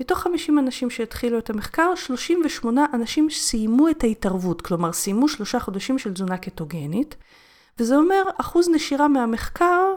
מתוך 0.00 0.18
50 0.18 0.58
אנשים 0.58 0.90
שהתחילו 0.90 1.38
את 1.38 1.50
המחקר, 1.50 1.94
38 1.96 2.86
אנשים 2.94 3.30
סיימו 3.30 3.88
את 3.88 4.04
ההתערבות, 4.04 4.62
כלומר 4.62 4.92
סיימו 4.92 5.28
שלושה 5.28 5.60
חודשים 5.60 5.98
של 5.98 6.12
תזונה 6.12 6.36
קטוגנית, 6.36 7.16
וזה 7.78 7.96
אומר 7.96 8.22
אחוז 8.40 8.68
נשירה 8.68 9.08
מהמחקר 9.08 9.94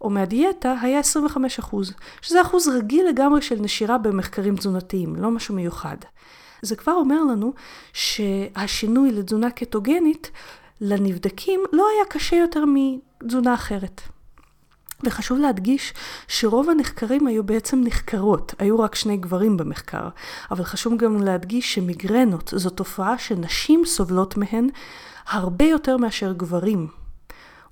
או 0.00 0.10
מהדיאטה 0.10 0.74
היה 0.80 0.98
25 0.98 1.58
אחוז, 1.58 1.94
שזה 2.22 2.42
אחוז 2.42 2.68
רגיל 2.68 3.08
לגמרי 3.08 3.42
של 3.42 3.56
נשירה 3.60 3.98
במחקרים 3.98 4.56
תזונתיים, 4.56 5.16
לא 5.16 5.30
משהו 5.30 5.54
מיוחד. 5.54 5.96
זה 6.64 6.76
כבר 6.76 6.92
אומר 6.92 7.24
לנו 7.24 7.52
שהשינוי 7.92 9.12
לתזונה 9.12 9.50
קטוגנית 9.50 10.30
לנבדקים 10.80 11.60
לא 11.72 11.86
היה 11.94 12.04
קשה 12.10 12.36
יותר 12.36 12.64
מתזונה 12.66 13.54
אחרת. 13.54 14.00
וחשוב 15.02 15.38
להדגיש 15.38 15.94
שרוב 16.28 16.70
הנחקרים 16.70 17.26
היו 17.26 17.44
בעצם 17.44 17.80
נחקרות, 17.84 18.54
היו 18.58 18.78
רק 18.78 18.94
שני 18.94 19.16
גברים 19.16 19.56
במחקר, 19.56 20.08
אבל 20.50 20.64
חשוב 20.64 20.96
גם 20.96 21.22
להדגיש 21.22 21.74
שמיגרנות 21.74 22.52
זו 22.56 22.70
תופעה 22.70 23.18
שנשים 23.18 23.84
סובלות 23.84 24.36
מהן 24.36 24.68
הרבה 25.28 25.64
יותר 25.64 25.96
מאשר 25.96 26.32
גברים. 26.32 26.88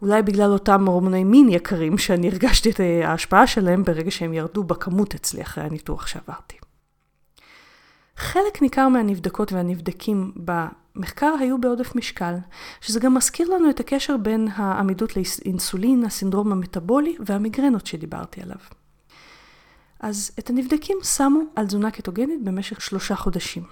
אולי 0.03 0.23
בגלל 0.23 0.53
אותם 0.53 0.89
הורמוני 0.89 1.25
מין 1.25 1.49
יקרים 1.49 1.99
שאני 1.99 2.29
הרגשתי 2.29 2.71
את 2.71 2.81
ההשפעה 3.05 3.47
שלהם 3.47 3.83
ברגע 3.85 4.11
שהם 4.11 4.33
ירדו 4.33 4.65
בכמות 4.65 5.15
אצלי 5.15 5.43
אחרי 5.43 5.65
הניתוח 5.65 6.07
שעברתי. 6.07 6.62
חלק 8.17 8.63
ניכר 8.63 8.89
מהנבדקות 8.89 9.53
והנבדקים 9.53 10.33
במחקר 10.37 11.35
היו 11.41 11.61
בעודף 11.61 11.95
משקל, 11.95 12.35
שזה 12.81 13.01
גם 13.01 13.15
מזכיר 13.15 13.55
לנו 13.55 13.71
את 13.71 13.81
הקשר 13.81 14.17
בין 14.17 14.49
העמידות 14.55 15.13
לאינסולין, 15.17 16.05
הסינדרום 16.05 16.53
המטבולי 16.53 17.17
והמיגרנות 17.27 17.87
שדיברתי 17.87 18.43
עליו. 18.43 18.57
אז 20.01 20.31
את 20.39 20.51
הנבדקים 20.51 20.97
שמו 21.03 21.41
על 21.57 21.67
תזונה 21.67 21.91
קטוגנית 21.91 22.45
במשך 22.45 22.81
שלושה 22.81 23.15
חודשים. 23.15 23.63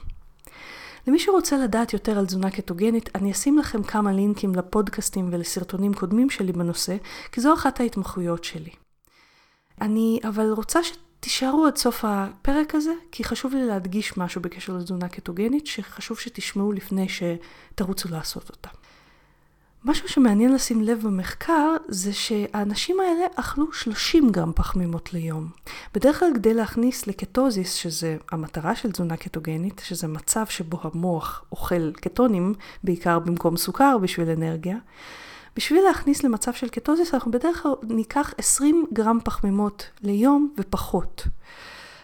למי 1.06 1.18
שרוצה 1.18 1.56
לדעת 1.56 1.92
יותר 1.92 2.18
על 2.18 2.26
תזונה 2.26 2.50
קטוגנית, 2.50 3.10
אני 3.14 3.32
אשים 3.32 3.58
לכם 3.58 3.82
כמה 3.82 4.12
לינקים 4.12 4.54
לפודקאסטים 4.54 5.28
ולסרטונים 5.32 5.94
קודמים 5.94 6.30
שלי 6.30 6.52
בנושא, 6.52 6.96
כי 7.32 7.40
זו 7.40 7.54
אחת 7.54 7.80
ההתמחויות 7.80 8.44
שלי. 8.44 8.70
אני 9.80 10.20
אבל 10.24 10.50
רוצה 10.50 10.82
ש... 10.84 10.92
תישארו 11.20 11.66
עד 11.66 11.76
סוף 11.76 12.04
הפרק 12.04 12.74
הזה, 12.74 12.92
כי 13.12 13.24
חשוב 13.24 13.54
לי 13.54 13.66
להדגיש 13.66 14.16
משהו 14.16 14.40
בקשר 14.40 14.72
לתזונה 14.76 15.08
קטוגנית, 15.08 15.66
שחשוב 15.66 16.18
שתשמעו 16.18 16.72
לפני 16.72 17.06
שתרוצו 17.08 18.08
לעשות 18.08 18.50
אותה. 18.50 18.68
משהו 19.84 20.08
שמעניין 20.08 20.52
לשים 20.52 20.82
לב 20.82 21.02
במחקר, 21.02 21.76
זה 21.88 22.12
שהאנשים 22.12 23.00
האלה 23.00 23.26
אכלו 23.34 23.72
30 23.72 24.30
גרם 24.30 24.52
פחמימות 24.52 25.12
ליום. 25.12 25.48
בדרך 25.94 26.18
כלל 26.18 26.30
כדי 26.34 26.54
להכניס 26.54 27.06
לקטוזיס, 27.06 27.74
שזה 27.74 28.16
המטרה 28.32 28.76
של 28.76 28.92
תזונה 28.92 29.16
קטוגנית, 29.16 29.82
שזה 29.84 30.08
מצב 30.08 30.46
שבו 30.46 30.80
המוח 30.82 31.44
אוכל 31.52 31.92
קטונים, 31.92 32.54
בעיקר 32.84 33.18
במקום 33.18 33.56
סוכר 33.56 33.98
בשביל 33.98 34.30
אנרגיה, 34.30 34.76
בשביל 35.60 35.84
להכניס 35.84 36.22
למצב 36.22 36.52
של 36.52 36.68
קטוזיס 36.68 37.14
אנחנו 37.14 37.30
בדרך 37.30 37.62
כלל 37.62 37.72
ניקח 37.82 38.34
20 38.38 38.86
גרם 38.92 39.18
פחמימות 39.24 39.86
ליום 40.02 40.54
ופחות. 40.58 41.26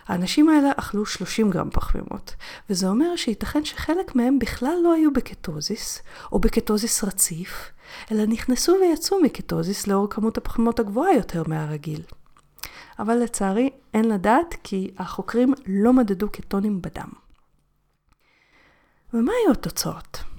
האנשים 0.07 0.49
האלה 0.49 0.71
אכלו 0.77 1.07
30 1.07 1.51
גרם 1.51 1.71
פחמימות, 1.71 2.35
וזה 2.71 2.89
אומר 2.89 3.17
שייתכן 3.17 3.65
שחלק 3.65 4.15
מהם 4.15 4.39
בכלל 4.39 4.77
לא 4.83 4.93
היו 4.93 5.13
בקטוזיס, 5.13 6.03
או 6.33 6.39
בקטוזיס 6.39 7.05
רציף, 7.05 7.71
אלא 8.13 8.27
נכנסו 8.27 8.77
ויצאו 8.81 9.23
מקטוזיס 9.23 9.87
לאור 9.87 10.11
כמות 10.11 10.39
הפחמימות 10.39 10.81
הגבוהה 10.81 11.15
יותר 11.15 11.43
מהרגיל. 11.47 12.03
אבל 12.99 13.15
לצערי 13.15 13.71
אין 13.95 14.09
לדעת 14.09 14.55
כי 14.63 14.91
החוקרים 14.99 15.55
לא 15.67 15.93
מדדו 15.93 16.29
קטונים 16.29 16.83
בדם. 16.83 17.09
ומה 19.15 19.33
היו 19.43 19.53
התוצאות? 19.53 20.36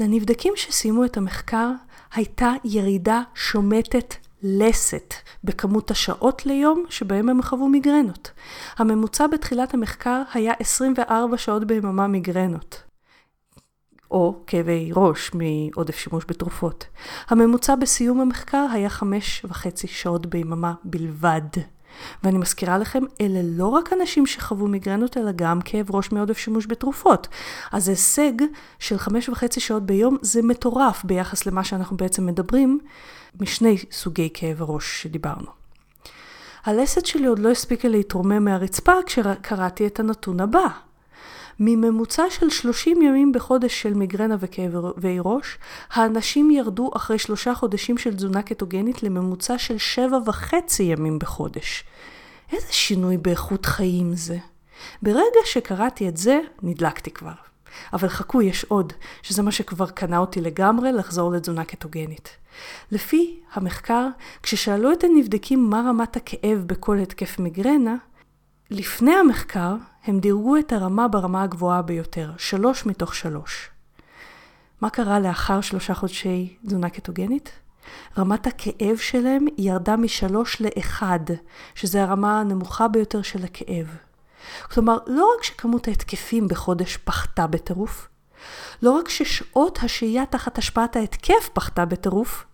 לנבדקים 0.00 0.52
שסיימו 0.56 1.04
את 1.04 1.16
המחקר 1.16 1.70
הייתה 2.14 2.52
ירידה 2.64 3.22
שומטת 3.34 4.14
לסת 4.42 5.14
בכמות 5.44 5.90
השעות 5.90 6.46
ליום 6.46 6.84
שבהם 6.88 7.28
הם 7.28 7.42
חוו 7.42 7.68
מיגרנות. 7.68 8.30
הממוצע 8.76 9.26
בתחילת 9.26 9.74
המחקר 9.74 10.22
היה 10.34 10.52
24 10.60 11.38
שעות 11.38 11.64
ביממה 11.64 12.06
מיגרנות. 12.06 12.82
או 14.10 14.42
כאבי 14.46 14.90
ראש 14.94 15.30
מעודף 15.34 15.96
שימוש 15.96 16.24
בתרופות. 16.28 16.86
הממוצע 17.28 17.74
בסיום 17.74 18.20
המחקר 18.20 18.66
היה 18.72 18.88
חמש 18.88 19.44
וחצי 19.44 19.86
שעות 19.86 20.26
ביממה 20.26 20.74
בלבד. 20.84 21.77
ואני 22.22 22.38
מזכירה 22.38 22.78
לכם, 22.78 23.02
אלה 23.20 23.40
לא 23.42 23.66
רק 23.66 23.92
אנשים 23.92 24.26
שחוו 24.26 24.66
מיגרנות, 24.66 25.16
אלא 25.16 25.32
גם 25.36 25.60
כאב 25.60 25.94
ראש 25.94 26.12
מעודף 26.12 26.38
שימוש 26.38 26.66
בתרופות. 26.66 27.28
אז 27.72 27.88
הישג 27.88 28.32
של 28.78 28.98
חמש 28.98 29.28
וחצי 29.28 29.60
שעות 29.60 29.86
ביום 29.86 30.16
זה 30.22 30.42
מטורף 30.42 31.04
ביחס 31.04 31.46
למה 31.46 31.64
שאנחנו 31.64 31.96
בעצם 31.96 32.26
מדברים 32.26 32.78
משני 33.40 33.76
סוגי 33.92 34.28
כאב 34.34 34.62
ראש 34.62 35.02
שדיברנו. 35.02 35.58
הלסת 36.64 37.06
שלי 37.06 37.26
עוד 37.26 37.38
לא 37.38 37.50
הספיקה 37.50 37.88
להתרומם 37.88 38.44
מהרצפה 38.44 38.92
כשקראתי 39.06 39.86
את 39.86 40.00
הנתון 40.00 40.40
הבא. 40.40 40.87
מממוצע 41.60 42.22
של 42.30 42.50
30 42.50 43.02
ימים 43.02 43.32
בחודש 43.32 43.82
של 43.82 43.94
מיגרנה 43.94 44.36
וכאבי 44.40 45.18
ראש, 45.20 45.58
האנשים 45.90 46.50
ירדו 46.50 46.90
אחרי 46.96 47.18
שלושה 47.18 47.54
חודשים 47.54 47.98
של 47.98 48.14
תזונה 48.14 48.42
קטוגנית 48.42 49.02
לממוצע 49.02 49.58
של 49.58 49.78
שבע 49.78 50.18
וחצי 50.26 50.82
ימים 50.82 51.18
בחודש. 51.18 51.84
איזה 52.52 52.72
שינוי 52.72 53.16
באיכות 53.16 53.66
חיים 53.66 54.14
זה. 54.14 54.38
ברגע 55.02 55.40
שקראתי 55.44 56.08
את 56.08 56.16
זה, 56.16 56.40
נדלקתי 56.62 57.10
כבר. 57.10 57.32
אבל 57.92 58.08
חכו, 58.08 58.42
יש 58.42 58.64
עוד, 58.64 58.92
שזה 59.22 59.42
מה 59.42 59.52
שכבר 59.52 59.86
קנה 59.90 60.18
אותי 60.18 60.40
לגמרי 60.40 60.92
לחזור 60.92 61.32
לתזונה 61.32 61.64
קטוגנית. 61.64 62.28
לפי 62.90 63.40
המחקר, 63.52 64.08
כששאלו 64.42 64.92
את 64.92 65.04
הנבדקים 65.04 65.70
מה 65.70 65.82
רמת 65.88 66.16
הכאב 66.16 66.64
בכל 66.66 66.98
התקף 66.98 67.38
מיגרנה, 67.38 67.96
לפני 68.70 69.14
המחקר 69.14 69.74
הם 70.08 70.20
דירגו 70.20 70.56
את 70.56 70.72
הרמה 70.72 71.08
ברמה 71.08 71.42
הגבוהה 71.42 71.82
ביותר, 71.82 72.32
שלוש 72.38 72.86
מתוך 72.86 73.14
שלוש. 73.14 73.70
מה 74.80 74.90
קרה 74.90 75.20
לאחר 75.20 75.60
שלושה 75.60 75.94
חודשי 75.94 76.56
תזונה 76.66 76.90
קטוגנית? 76.90 77.52
רמת 78.18 78.46
הכאב 78.46 78.96
שלהם 78.96 79.46
ירדה 79.58 79.96
משלוש 79.96 80.60
לאחד, 80.62 81.20
שזה 81.74 82.02
הרמה 82.02 82.40
הנמוכה 82.40 82.88
ביותר 82.88 83.22
של 83.22 83.44
הכאב. 83.44 83.96
כלומר, 84.62 84.98
לא 85.06 85.30
רק 85.36 85.44
שכמות 85.44 85.88
ההתקפים 85.88 86.48
בחודש 86.48 86.96
פחתה 86.96 87.46
בטירוף, 87.46 88.08
לא 88.82 88.90
רק 88.90 89.08
ששעות 89.08 89.78
השהייה 89.82 90.26
תחת 90.26 90.58
השפעת 90.58 90.96
ההתקף 90.96 91.48
פחתה 91.52 91.84
בטירוף, 91.84 92.44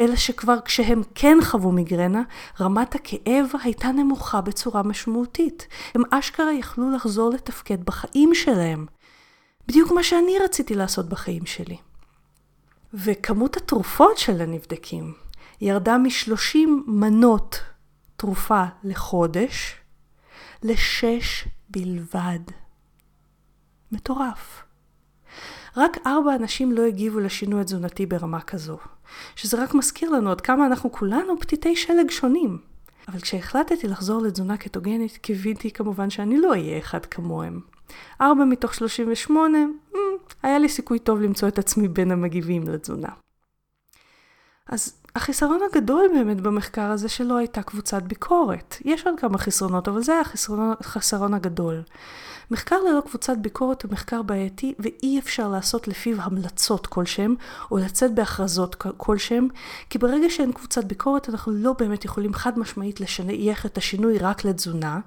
אלא 0.00 0.16
שכבר 0.16 0.60
כשהם 0.64 1.02
כן 1.14 1.38
חוו 1.42 1.72
מיגרנה, 1.72 2.22
רמת 2.60 2.94
הכאב 2.94 3.46
הייתה 3.62 3.88
נמוכה 3.88 4.40
בצורה 4.40 4.82
משמעותית. 4.82 5.66
הם 5.94 6.02
אשכרה 6.10 6.52
יכלו 6.52 6.90
לחזור 6.90 7.30
לתפקד 7.30 7.84
בחיים 7.84 8.34
שלהם. 8.34 8.86
בדיוק 9.66 9.92
מה 9.92 10.02
שאני 10.02 10.38
רציתי 10.44 10.74
לעשות 10.74 11.08
בחיים 11.08 11.46
שלי. 11.46 11.76
וכמות 12.94 13.56
התרופות 13.56 14.18
של 14.18 14.40
הנבדקים 14.40 15.14
ירדה 15.60 15.98
מ-30 15.98 16.58
מנות 16.86 17.60
תרופה 18.16 18.64
לחודש 18.84 19.74
לשש 20.62 21.48
בלבד. 21.70 22.40
מטורף. 23.92 24.62
רק 25.76 25.96
ארבע 26.06 26.34
אנשים 26.34 26.72
לא 26.72 26.84
הגיבו 26.84 27.20
לשינוי 27.20 27.60
התזונתי 27.60 28.06
ברמה 28.06 28.40
כזו, 28.40 28.78
שזה 29.36 29.62
רק 29.62 29.74
מזכיר 29.74 30.10
לנו 30.10 30.30
עד 30.30 30.40
כמה 30.40 30.66
אנחנו 30.66 30.92
כולנו 30.92 31.40
פתיתי 31.40 31.76
שלג 31.76 32.10
שונים. 32.10 32.58
אבל 33.08 33.20
כשהחלטתי 33.20 33.88
לחזור 33.88 34.22
לתזונה 34.22 34.56
קטוגנית, 34.56 35.16
קיוויתי 35.16 35.70
כמובן 35.70 36.10
שאני 36.10 36.38
לא 36.38 36.50
אהיה 36.50 36.78
אחד 36.78 37.06
כמוהם. 37.06 37.60
ארבע 38.20 38.44
מתוך 38.44 38.74
38, 38.74 39.58
mm, 39.92 39.96
היה 40.42 40.58
לי 40.58 40.68
סיכוי 40.68 40.98
טוב 40.98 41.20
למצוא 41.20 41.48
את 41.48 41.58
עצמי 41.58 41.88
בין 41.88 42.10
המגיבים 42.10 42.68
לתזונה. 42.68 43.08
אז 44.68 44.98
החיסרון 45.16 45.60
הגדול 45.70 46.04
באמת 46.14 46.40
במחקר 46.40 46.90
הזה 46.90 47.08
שלא 47.08 47.36
הייתה 47.36 47.62
קבוצת 47.62 48.02
ביקורת. 48.02 48.76
יש 48.84 49.06
עוד 49.06 49.20
כמה 49.20 49.38
חסרונות, 49.38 49.88
אבל 49.88 50.02
זה 50.02 50.12
היה 50.12 50.22
החסרון 50.80 51.34
הגדול. 51.34 51.82
מחקר 52.50 52.76
ללא 52.82 53.00
קבוצת 53.00 53.36
ביקורת 53.40 53.82
הוא 53.82 53.92
מחקר 53.92 54.22
בעייתי 54.22 54.74
ואי 54.78 55.18
אפשר 55.18 55.48
לעשות 55.48 55.88
לפיו 55.88 56.20
המלצות 56.20 56.86
כלשהם 56.86 57.34
או 57.70 57.78
לצאת 57.78 58.14
בהכרזות 58.14 58.74
כלשהם 58.74 59.48
כי 59.90 59.98
ברגע 59.98 60.30
שאין 60.30 60.52
קבוצת 60.52 60.84
ביקורת 60.84 61.28
אנחנו 61.28 61.52
לא 61.52 61.72
באמת 61.72 62.04
יכולים 62.04 62.34
חד 62.34 62.58
משמעית 62.58 63.00
לשייך 63.00 63.66
את 63.66 63.78
השינוי 63.78 64.18
רק 64.18 64.44
לתזונה 64.44 65.00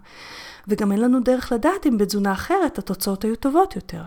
וגם 0.67 0.91
אין 0.91 1.01
לנו 1.01 1.19
דרך 1.19 1.51
לדעת 1.51 1.87
אם 1.87 1.97
בתזונה 1.97 2.33
אחרת 2.33 2.77
התוצאות 2.77 3.23
היו 3.23 3.35
טובות 3.35 3.75
יותר. 3.75 4.03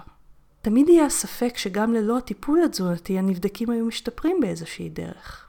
תמיד 0.63 0.89
יהיה 0.89 1.07
הספק 1.07 1.57
שגם 1.57 1.93
ללא 1.93 2.19
הטיפול 2.19 2.63
התזונתי 2.65 3.19
הנבדקים 3.19 3.71
היו 3.71 3.85
משתפרים 3.85 4.37
באיזושהי 4.41 4.89
דרך. 4.89 5.44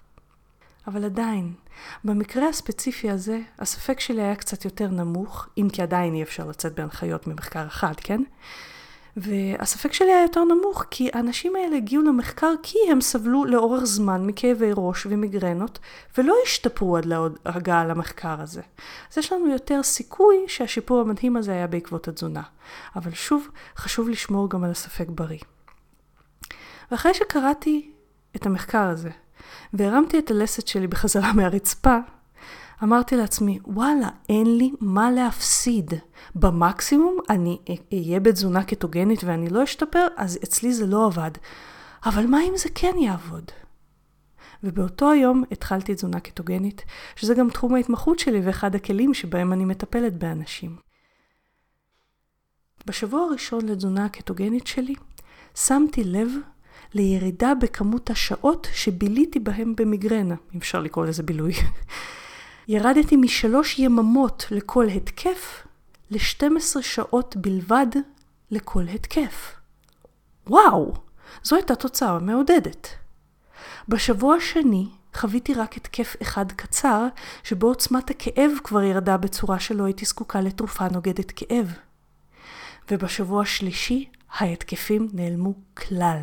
אבל 0.88 1.06
עדיין, 1.06 1.54
במקרה 2.04 2.50
הספציפי 2.50 3.12
הזה, 3.12 3.40
הספק 3.60 4.00
שלי 4.00 4.22
היה 4.22 4.36
קצת 4.36 4.66
יותר 4.66 4.88
נמוך, 4.88 5.48
אם 5.58 5.68
כי 5.74 5.82
עדיין 5.82 6.14
אי 6.14 6.24
אפשר 6.24 6.48
לצאת 6.48 6.76
בהנחיות 6.76 7.28
ממחקר 7.28 7.68
אחד, 7.68 7.94
כן? 7.98 8.22
והספק 9.18 9.94
שלי 9.94 10.12
היה 10.14 10.22
יותר 10.22 10.44
נמוך, 10.44 10.86
כי 10.92 11.10
האנשים 11.14 11.56
האלה 11.56 11.76
הגיעו 11.76 12.04
למחקר 12.04 12.54
כי 12.64 12.78
הם 12.92 13.02
סבלו 13.02 13.46
לאורך 13.46 13.84
זמן 13.84 14.26
מכאבי 14.26 14.72
ראש 14.76 15.06
ומיגרנות, 15.06 15.80
ולא 16.18 16.36
השתפרו 16.44 16.98
עד 16.98 17.06
להגעה 17.06 17.86
למחקר 17.86 18.42
הזה. 18.42 18.62
אז 19.12 19.18
יש 19.18 19.34
לנו 19.34 19.50
יותר 19.50 19.84
סיכוי 19.84 20.36
שהשיפור 20.48 21.02
המדהים 21.02 21.38
הזה 21.38 21.52
היה 21.52 21.68
בעקבות 21.68 22.08
התזונה. 22.08 22.42
אבל 22.96 23.12
שוב, 23.12 23.48
חשוב 23.78 24.10
לשמור 24.10 24.50
גם 24.50 24.64
על 24.64 24.72
הספק 24.72 25.08
בריא. 25.10 25.40
ואחרי 26.92 27.14
שקראתי 27.14 27.92
את 28.36 28.46
המחקר 28.46 28.88
הזה, 28.88 29.10
והרמתי 29.78 30.20
את 30.20 30.32
הלסת 30.32 30.68
שלי 30.68 30.88
בחזרה 30.88 31.34
מהרצפה, 31.34 31.98
אמרתי 32.84 33.16
לעצמי, 33.16 33.60
וואלה, 33.66 34.10
אין 34.30 34.58
לי 34.58 34.72
מה 34.80 35.12
להפסיד. 35.12 35.94
במקסימום 36.36 37.18
אני 37.30 37.58
אהיה 37.94 38.20
בתזונה 38.20 38.64
קטוגנית 38.64 39.24
ואני 39.24 39.50
לא 39.50 39.64
אשתפר, 39.64 40.08
אז 40.18 40.40
אצלי 40.44 40.74
זה 40.74 40.88
לא 40.88 41.06
עבד. 41.06 41.32
אבל 42.06 42.28
מה 42.28 42.44
אם 42.44 42.54
זה 42.58 42.70
כן 42.76 42.96
יעבוד? 42.98 43.52
ובאותו 44.64 45.12
היום 45.12 45.44
התחלתי 45.52 45.96
תזונה 45.96 46.20
קטוגנית, 46.20 46.82
שזה 47.16 47.34
גם 47.34 47.50
תחום 47.50 47.76
ההתמחות 47.76 48.20
שלי 48.20 48.42
ואחד 48.44 48.76
הכלים 48.76 49.14
שבהם 49.14 49.54
אני 49.54 49.66
מטפלת 49.66 50.18
באנשים. 50.18 50.76
בשבוע 52.86 53.22
הראשון 53.22 53.66
לתזונה 53.66 54.06
הקטוגנית 54.06 54.68
שלי, 54.68 54.96
שמתי 55.56 56.04
לב 56.04 56.28
לירידה 56.96 57.54
בכמות 57.62 58.10
השעות 58.10 58.68
שביליתי 58.74 59.40
בהם 59.40 59.76
במיגרנה, 59.76 60.36
אם 60.54 60.60
אפשר 60.60 60.80
לקרוא 60.80 61.06
לזה 61.06 61.24
בילוי. 61.24 61.54
ירדתי 62.68 63.16
משלוש 63.16 63.80
יממות 63.80 64.46
לכל 64.52 64.88
התקף 64.88 65.68
ל-12 66.12 66.82
שעות 66.82 67.36
בלבד 67.36 67.88
לכל 68.52 68.84
התקף. 68.94 69.56
וואו, 70.48 70.94
זו 71.44 71.56
הייתה 71.56 71.76
תוצאה 71.76 72.20
מעודדת. 72.20 72.88
בשבוע 73.88 74.36
השני 74.36 74.88
חוויתי 75.14 75.54
רק 75.54 75.78
התקף 75.78 76.16
אחד 76.22 76.52
קצר, 76.52 77.08
שבו 77.44 77.68
עוצמת 77.68 78.10
הכאב 78.10 78.52
כבר 78.64 78.84
ירדה 78.84 79.18
בצורה 79.18 79.60
שלא 79.60 79.86
הייתי 79.86 80.06
זקוקה 80.06 80.42
לתרופה 80.42 80.88
נוגדת 80.92 81.32
כאב. 81.36 81.74
ובשבוע 82.92 83.42
השלישי 83.42 84.10
ההתקפים 84.38 85.08
נעלמו 85.14 85.54
כלל. 85.74 86.20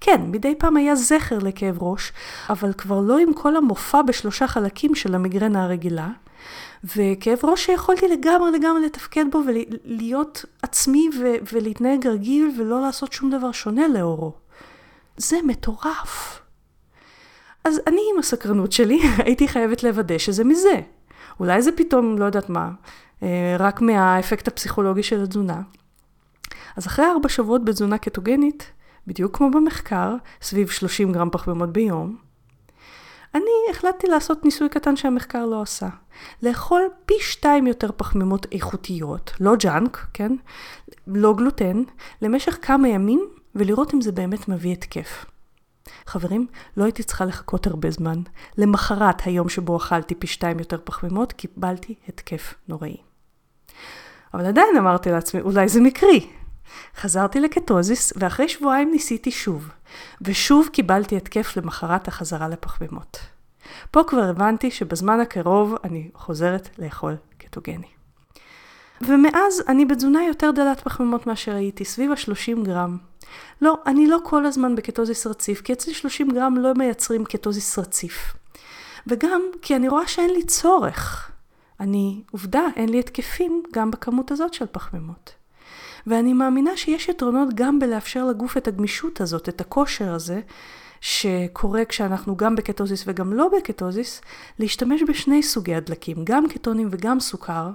כן, 0.00 0.20
מדי 0.30 0.54
פעם 0.58 0.76
היה 0.76 0.94
זכר 0.94 1.38
לכאב 1.38 1.82
ראש, 1.82 2.12
אבל 2.50 2.72
כבר 2.72 3.00
לא 3.00 3.18
עם 3.18 3.34
כל 3.34 3.56
המופע 3.56 4.02
בשלושה 4.02 4.46
חלקים 4.46 4.94
של 4.94 5.14
המיגרנה 5.14 5.64
הרגילה, 5.64 6.08
וכאב 6.84 7.38
ראש 7.42 7.66
שיכולתי 7.66 8.08
לגמרי 8.08 8.50
לגמרי 8.50 8.86
לתפקד 8.86 9.24
בו 9.30 9.42
ולהיות 9.46 10.44
עצמי 10.62 11.08
ו- 11.20 11.52
ולהתנהג 11.52 12.06
רגיל 12.06 12.50
ולא 12.58 12.80
לעשות 12.80 13.12
שום 13.12 13.30
דבר 13.30 13.52
שונה 13.52 13.88
לאורו. 13.88 14.32
זה 15.16 15.36
מטורף. 15.44 16.40
אז 17.64 17.80
אני 17.86 18.00
עם 18.12 18.18
הסקרנות 18.18 18.72
שלי 18.72 19.00
הייתי 19.24 19.48
חייבת 19.48 19.82
לוודא 19.82 20.18
שזה 20.18 20.44
מזה. 20.44 20.80
אולי 21.40 21.62
זה 21.62 21.72
פתאום, 21.72 22.18
לא 22.18 22.24
יודעת 22.24 22.50
מה, 22.50 22.70
אה, 23.22 23.56
רק 23.58 23.80
מהאפקט 23.80 24.48
הפסיכולוגי 24.48 25.02
של 25.02 25.22
התזונה. 25.22 25.60
אז 26.76 26.86
אחרי 26.86 27.06
ארבע 27.06 27.28
שבועות 27.28 27.64
בתזונה 27.64 27.98
קטוגנית, 27.98 28.70
בדיוק 29.06 29.36
כמו 29.36 29.50
במחקר, 29.50 30.14
סביב 30.42 30.70
30 30.70 31.12
גרם 31.12 31.30
פחמימות 31.30 31.72
ביום, 31.72 32.16
אני 33.34 33.70
החלטתי 33.70 34.06
לעשות 34.06 34.44
ניסוי 34.44 34.68
קטן 34.68 34.96
שהמחקר 34.96 35.46
לא 35.46 35.62
עשה. 35.62 35.88
לאכול 36.42 36.82
פי 37.06 37.14
שתיים 37.20 37.66
יותר 37.66 37.90
פחמימות 37.96 38.46
איכותיות, 38.52 39.32
לא 39.40 39.56
ג'אנק, 39.56 40.06
כן? 40.14 40.32
לא 41.06 41.34
גלוטן, 41.36 41.82
למשך 42.22 42.58
כמה 42.62 42.88
ימים, 42.88 43.28
ולראות 43.54 43.94
אם 43.94 44.00
זה 44.00 44.12
באמת 44.12 44.48
מביא 44.48 44.72
התקף. 44.72 45.26
חברים, 46.06 46.46
לא 46.76 46.84
הייתי 46.84 47.02
צריכה 47.02 47.24
לחכות 47.24 47.66
הרבה 47.66 47.90
זמן. 47.90 48.22
למחרת 48.58 49.26
היום 49.26 49.48
שבו 49.48 49.76
אכלתי 49.76 50.14
פי 50.14 50.26
שתיים 50.26 50.58
יותר 50.58 50.78
פחמימות, 50.84 51.32
קיבלתי 51.32 51.94
התקף 52.08 52.54
נוראי. 52.68 52.96
אבל 54.34 54.46
עדיין 54.46 54.76
אמרתי 54.78 55.10
לעצמי, 55.10 55.40
אולי 55.40 55.68
זה 55.68 55.80
מקרי. 55.80 56.28
חזרתי 56.96 57.40
לקטוזיס, 57.40 58.12
ואחרי 58.16 58.48
שבועיים 58.48 58.90
ניסיתי 58.90 59.30
שוב, 59.30 59.68
ושוב 60.20 60.68
קיבלתי 60.72 61.16
התקף 61.16 61.56
למחרת 61.56 62.08
החזרה 62.08 62.48
לפחמימות. 62.48 63.18
פה 63.90 64.02
כבר 64.06 64.22
הבנתי 64.22 64.70
שבזמן 64.70 65.20
הקרוב 65.20 65.74
אני 65.84 66.10
חוזרת 66.14 66.68
לאכול 66.78 67.16
קטוגני. 67.38 67.86
ומאז 69.00 69.62
אני 69.68 69.84
בתזונה 69.84 70.24
יותר 70.24 70.50
דלת 70.50 70.80
פחמימות 70.80 71.26
מאשר 71.26 71.54
הייתי, 71.54 71.84
סביב 71.84 72.10
ה-30 72.12 72.64
גרם. 72.64 72.98
לא, 73.62 73.78
אני 73.86 74.06
לא 74.06 74.18
כל 74.24 74.46
הזמן 74.46 74.74
בקטוזיס 74.74 75.26
רציף, 75.26 75.60
כי 75.60 75.72
אצלי 75.72 75.94
30 75.94 76.30
גרם 76.30 76.56
לא 76.56 76.74
מייצרים 76.74 77.24
קטוזיס 77.24 77.78
רציף. 77.78 78.36
וגם 79.06 79.42
כי 79.62 79.76
אני 79.76 79.88
רואה 79.88 80.06
שאין 80.08 80.30
לי 80.30 80.42
צורך. 80.42 81.30
אני, 81.80 82.22
עובדה, 82.30 82.62
אין 82.76 82.88
לי 82.88 82.98
התקפים 82.98 83.62
גם 83.72 83.90
בכמות 83.90 84.30
הזאת 84.30 84.54
של 84.54 84.66
פחמימות. 84.72 85.34
ואני 86.06 86.32
מאמינה 86.32 86.76
שיש 86.76 87.08
יתרונות 87.08 87.48
גם 87.54 87.78
בלאפשר 87.78 88.24
לגוף 88.24 88.56
את 88.56 88.68
הגמישות 88.68 89.20
הזאת, 89.20 89.48
את 89.48 89.60
הכושר 89.60 90.14
הזה, 90.14 90.40
שקורה 91.00 91.84
כשאנחנו 91.84 92.36
גם 92.36 92.56
בקטוזיס 92.56 93.04
וגם 93.06 93.32
לא 93.32 93.50
בקטוזיס, 93.56 94.20
להשתמש 94.58 95.02
בשני 95.08 95.42
סוגי 95.42 95.74
הדלקים, 95.74 96.16
גם 96.24 96.48
קטונים 96.48 96.88
וגם 96.90 97.20
סוכר, 97.20 97.70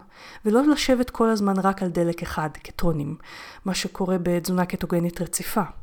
ולא 0.45 0.61
לשבת 0.67 1.09
כל 1.09 1.29
הזמן 1.29 1.59
רק 1.63 1.83
על 1.83 1.89
דלק 1.89 2.21
אחד, 2.21 2.49
קטונים, 2.63 3.15
מה 3.65 3.73
שקורה 3.73 4.17
בתזונה 4.23 4.65
קטוגנית 4.65 5.21
רציפה. 5.21 5.80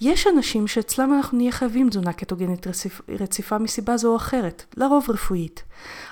יש 0.00 0.26
אנשים 0.26 0.66
שאצלם 0.66 1.14
אנחנו 1.14 1.38
נהיה 1.38 1.52
חייבים 1.52 1.88
תזונה 1.88 2.12
קטוגנית 2.12 2.66
רציפ, 2.66 3.00
רציפה 3.08 3.58
מסיבה 3.58 3.96
זו 3.96 4.10
או 4.10 4.16
אחרת, 4.16 4.64
לרוב 4.76 5.10
רפואית. 5.10 5.62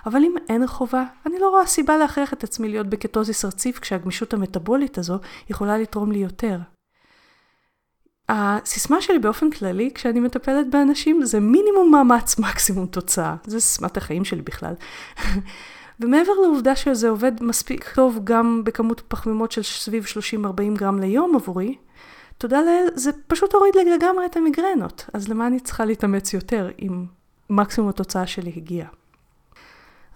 אבל 0.06 0.24
אם 0.24 0.34
אין 0.48 0.66
חובה, 0.66 1.04
אני 1.26 1.38
לא 1.38 1.48
רואה 1.48 1.66
סיבה 1.66 1.96
להכריח 1.96 2.32
את 2.32 2.44
עצמי 2.44 2.68
להיות 2.68 2.86
בקטוזיס 2.86 3.44
רציף 3.44 3.78
כשהגמישות 3.78 4.34
המטבולית 4.34 4.98
הזו 4.98 5.18
יכולה 5.50 5.78
לתרום 5.78 6.12
לי 6.12 6.18
יותר. 6.18 6.58
הסיסמה 8.28 9.02
שלי 9.02 9.18
באופן 9.18 9.50
כללי, 9.50 9.90
כשאני 9.94 10.20
מטפלת 10.20 10.70
באנשים, 10.70 11.24
זה 11.24 11.40
מינימום 11.40 11.90
מאמץ, 11.90 12.38
מקסימום 12.50 12.86
תוצאה. 12.86 13.36
זה 13.44 13.60
סיסמת 13.60 13.96
החיים 13.96 14.24
שלי 14.24 14.42
בכלל. 14.42 14.74
ומעבר 16.00 16.32
לעובדה 16.42 16.76
שזה 16.76 17.08
עובד 17.08 17.42
מספיק 17.42 17.92
טוב 17.94 18.20
גם 18.24 18.62
בכמות 18.64 19.02
פחמימות 19.08 19.52
של 19.52 19.62
סביב 19.62 20.04
30-40 20.04 20.78
גרם 20.78 21.00
ליום 21.00 21.36
עבורי, 21.36 21.76
תודה 22.38 22.60
לאל, 22.62 22.88
זה 22.94 23.10
פשוט 23.26 23.54
הוריד 23.54 23.74
לי 23.76 23.84
לגמרי 23.84 24.26
את 24.26 24.36
המיגרנות. 24.36 25.06
אז 25.12 25.28
למה 25.28 25.46
אני 25.46 25.60
צריכה 25.60 25.84
להתאמץ 25.84 26.34
יותר 26.34 26.70
אם 26.82 27.04
מקסימום 27.50 27.90
התוצאה 27.90 28.26
שלי 28.26 28.52
הגיעה? 28.56 28.88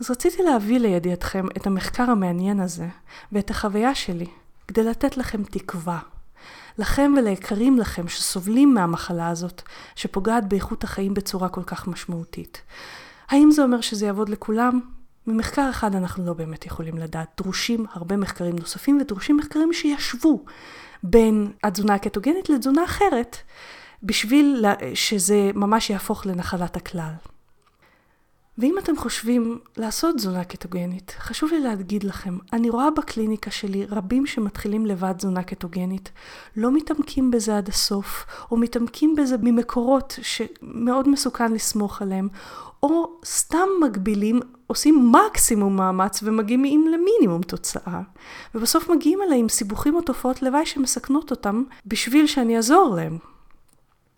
אז 0.00 0.10
רציתי 0.10 0.42
להביא 0.42 0.78
לידיעתכם 0.78 1.46
את 1.56 1.66
המחקר 1.66 2.10
המעניין 2.10 2.60
הזה 2.60 2.86
ואת 3.32 3.50
החוויה 3.50 3.94
שלי, 3.94 4.26
כדי 4.68 4.84
לתת 4.84 5.16
לכם 5.16 5.42
תקווה. 5.44 5.98
לכם 6.78 7.14
וליקרים 7.18 7.78
לכם 7.78 8.08
שסובלים 8.08 8.74
מהמחלה 8.74 9.28
הזאת, 9.28 9.62
שפוגעת 9.94 10.48
באיכות 10.48 10.84
החיים 10.84 11.14
בצורה 11.14 11.48
כל 11.48 11.62
כך 11.62 11.88
משמעותית. 11.88 12.62
האם 13.28 13.50
זה 13.50 13.62
אומר 13.62 13.80
שזה 13.80 14.06
יעבוד 14.06 14.28
לכולם? 14.28 14.80
ממחקר 15.30 15.70
אחד 15.70 15.94
אנחנו 15.94 16.26
לא 16.26 16.32
באמת 16.32 16.66
יכולים 16.66 16.98
לדעת. 16.98 17.28
דרושים 17.36 17.86
הרבה 17.92 18.16
מחקרים 18.16 18.56
נוספים 18.58 18.98
ודרושים 19.00 19.36
מחקרים 19.36 19.72
שישבו 19.72 20.44
בין 21.02 21.52
התזונה 21.64 21.94
הקטוגנית 21.94 22.48
לתזונה 22.48 22.84
אחרת, 22.84 23.36
בשביל 24.02 24.64
שזה 24.94 25.50
ממש 25.54 25.90
יהפוך 25.90 26.26
לנחלת 26.26 26.76
הכלל. 26.76 27.12
ואם 28.58 28.78
אתם 28.78 28.96
חושבים 28.96 29.58
לעשות 29.76 30.16
תזונה 30.16 30.44
קטוגנית, 30.44 31.16
חשוב 31.18 31.50
לי 31.52 31.60
להגיד 31.60 32.04
לכם, 32.04 32.38
אני 32.52 32.70
רואה 32.70 32.90
בקליניקה 32.90 33.50
שלי 33.50 33.86
רבים 33.86 34.26
שמתחילים 34.26 34.86
לבד 34.86 35.12
תזונה 35.12 35.42
קטוגנית, 35.42 36.10
לא 36.56 36.72
מתעמקים 36.72 37.30
בזה 37.30 37.56
עד 37.56 37.68
הסוף, 37.68 38.26
או 38.50 38.56
מתעמקים 38.56 39.16
בזה 39.16 39.36
ממקורות 39.42 40.18
שמאוד 40.22 41.08
מסוכן 41.08 41.52
לסמוך 41.52 42.02
עליהם, 42.02 42.28
או 42.82 43.10
סתם 43.24 43.68
מגבילים, 43.80 44.40
עושים 44.66 45.12
מקסימום 45.12 45.76
מאמץ 45.76 46.20
ומגיעים 46.22 46.88
למינימום 46.88 47.42
תוצאה, 47.42 48.00
ובסוף 48.54 48.88
מגיעים 48.88 49.18
אליי 49.22 49.38
עם 49.38 49.48
סיבוכים 49.48 49.94
או 49.94 50.00
תופעות 50.00 50.42
לוואי 50.42 50.66
שמסכנות 50.66 51.30
אותם 51.30 51.62
בשביל 51.86 52.26
שאני 52.26 52.56
אעזור 52.56 52.94
להם. 52.96 53.18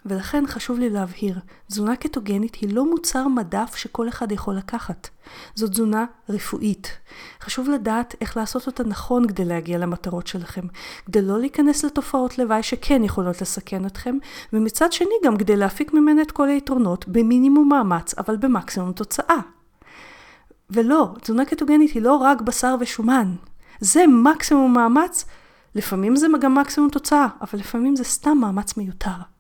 ולכן 0.07 0.45
חשוב 0.47 0.79
לי 0.79 0.91
להבהיר, 0.91 1.39
תזונה 1.67 1.97
קטוגנית 1.97 2.55
היא 2.55 2.75
לא 2.75 2.91
מוצר 2.91 3.29
מדף 3.29 3.75
שכל 3.77 4.09
אחד 4.09 4.33
יכול 4.33 4.57
לקחת. 4.57 5.09
זו 5.55 5.69
תזונה 5.69 6.05
רפואית. 6.29 6.99
חשוב 7.41 7.69
לדעת 7.69 8.15
איך 8.21 8.37
לעשות 8.37 8.67
אותה 8.67 8.85
נכון 8.85 9.29
כדי 9.29 9.45
להגיע 9.45 9.79
למטרות 9.79 10.27
שלכם, 10.27 10.63
כדי 11.07 11.23
לא 11.23 11.41
להיכנס 11.41 11.85
לתופעות 11.85 12.39
לוואי 12.39 12.63
שכן 12.63 13.05
יכולות 13.05 13.41
לסכן 13.43 13.87
אתכם, 13.87 14.17
ומצד 14.53 14.93
שני 14.93 15.15
גם 15.25 15.37
כדי 15.37 15.57
להפיק 15.57 15.93
ממנה 15.93 16.23
את 16.23 16.31
כל 16.31 16.49
היתרונות 16.49 17.09
במינימום 17.09 17.69
מאמץ, 17.69 18.15
אבל 18.19 18.37
במקסימום 18.37 18.93
תוצאה. 18.93 19.39
ולא, 20.71 21.15
תזונה 21.21 21.45
קטוגנית 21.45 21.91
היא 21.91 22.03
לא 22.03 22.17
רק 22.17 22.41
בשר 22.41 22.77
ושומן. 22.81 23.35
זה 23.81 24.05
מקסימום 24.07 24.75
מאמץ, 24.75 25.25
לפעמים 25.75 26.17
זה 26.17 26.27
גם 26.41 26.55
מקסימום 26.55 26.91
תוצאה, 26.91 27.27
אבל 27.41 27.59
לפעמים 27.59 27.97
זה 27.97 28.05
סתם 28.05 28.39
מאמץ 28.41 28.77
מיותר. 28.77 29.32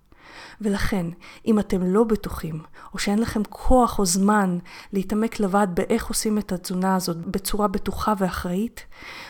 ולכן, 0.60 1.06
אם 1.46 1.58
אתם 1.58 1.82
לא 1.82 2.04
בטוחים, 2.04 2.62
או 2.94 2.98
שאין 2.98 3.18
לכם 3.18 3.42
כוח 3.48 3.98
או 3.98 4.06
זמן 4.06 4.58
להתעמק 4.92 5.40
לבד 5.40 5.66
באיך 5.74 6.06
עושים 6.06 6.38
את 6.38 6.52
התזונה 6.52 6.96
הזאת 6.96 7.16
בצורה 7.16 7.68
בטוחה 7.68 8.14
ואחראית, 8.18 8.86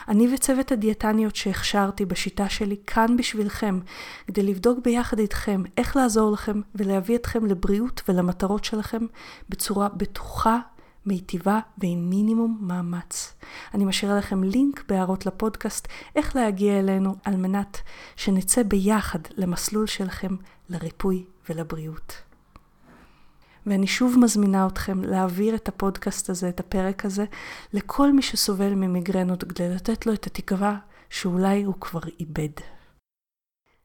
אני 0.08 0.35
וצוות 0.35 0.72
הדיאטניות 0.72 1.37
שהכשרתי 1.37 2.04
בשיטה 2.04 2.48
שלי 2.48 2.76
כאן 2.87 3.16
בשבילכם, 3.16 3.80
כדי 4.26 4.42
לבדוק 4.42 4.78
ביחד 4.85 5.18
איתכם 5.18 5.62
איך 5.76 5.96
לעזור 5.96 6.32
לכם 6.32 6.61
ולהביא 6.74 7.16
אתכם 7.16 7.46
לבריאות 7.46 8.02
ולמטרות 8.08 8.64
שלכם 8.64 9.06
בצורה 9.48 9.88
בטוחה 9.88 10.58
מיטיבה 11.06 11.61
ועם 11.78 12.11
מינימום 12.11 12.58
מאמץ. 12.61 13.35
אני 13.74 13.85
משאירה 13.85 14.18
לכם 14.18 14.44
לינק 14.44 14.85
בהערות 14.88 15.26
לפודקאסט 15.26 15.88
איך 16.16 16.37
להגיע 16.37 16.78
אלינו 16.78 17.16
על 17.24 17.37
מנת 17.37 17.78
שנצא 18.16 18.62
ביחד 18.62 19.18
למסלול 19.37 19.87
שלכם 19.87 20.37
לריפוי 20.72 21.24
ולבריאות. 21.48 22.22
ואני 23.66 23.87
שוב 23.87 24.18
מזמינה 24.18 24.66
אתכם 24.66 25.04
להעביר 25.04 25.54
את 25.54 25.68
הפודקאסט 25.68 26.30
הזה, 26.30 26.48
את 26.48 26.61
הפרק 26.61 27.04
הזה, 27.04 27.24
לכל 27.72 28.12
מי 28.12 28.22
שסובל 28.22 28.74
ממיגרנות 28.74 29.44
כדי 29.44 29.68
לתת 29.68 30.06
לו 30.06 30.12
את 30.12 30.26
התקווה 30.26 30.78
שאולי 31.11 31.62
הוא 31.62 31.74
כבר 31.80 32.00
איבד. 32.20 32.52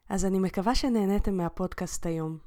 אז 0.09 0.25
אני 0.25 0.39
מקווה 0.39 0.75
שנהניתם 0.75 1.37
מהפודקאסט 1.37 2.05
היום. 2.05 2.37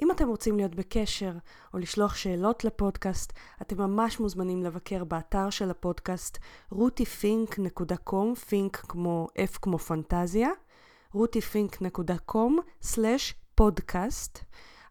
אם 0.00 0.10
אתם 0.10 0.28
רוצים 0.28 0.56
להיות 0.56 0.74
בקשר 0.74 1.32
או 1.74 1.78
לשלוח 1.78 2.14
שאלות 2.14 2.64
לפודקאסט, 2.64 3.32
אתם 3.62 3.78
ממש 3.78 4.20
מוזמנים 4.20 4.62
לבקר 4.62 5.04
באתר 5.04 5.50
של 5.50 5.70
הפודקאסט 5.70 6.38
rutifink.com, 6.74 8.34
פינק 8.48 8.76
כמו 8.76 9.28
F 9.38 9.58
כמו 9.62 9.78
פנטזיה, 9.78 10.48
rutifink.com/פודקאסט. 11.14 13.39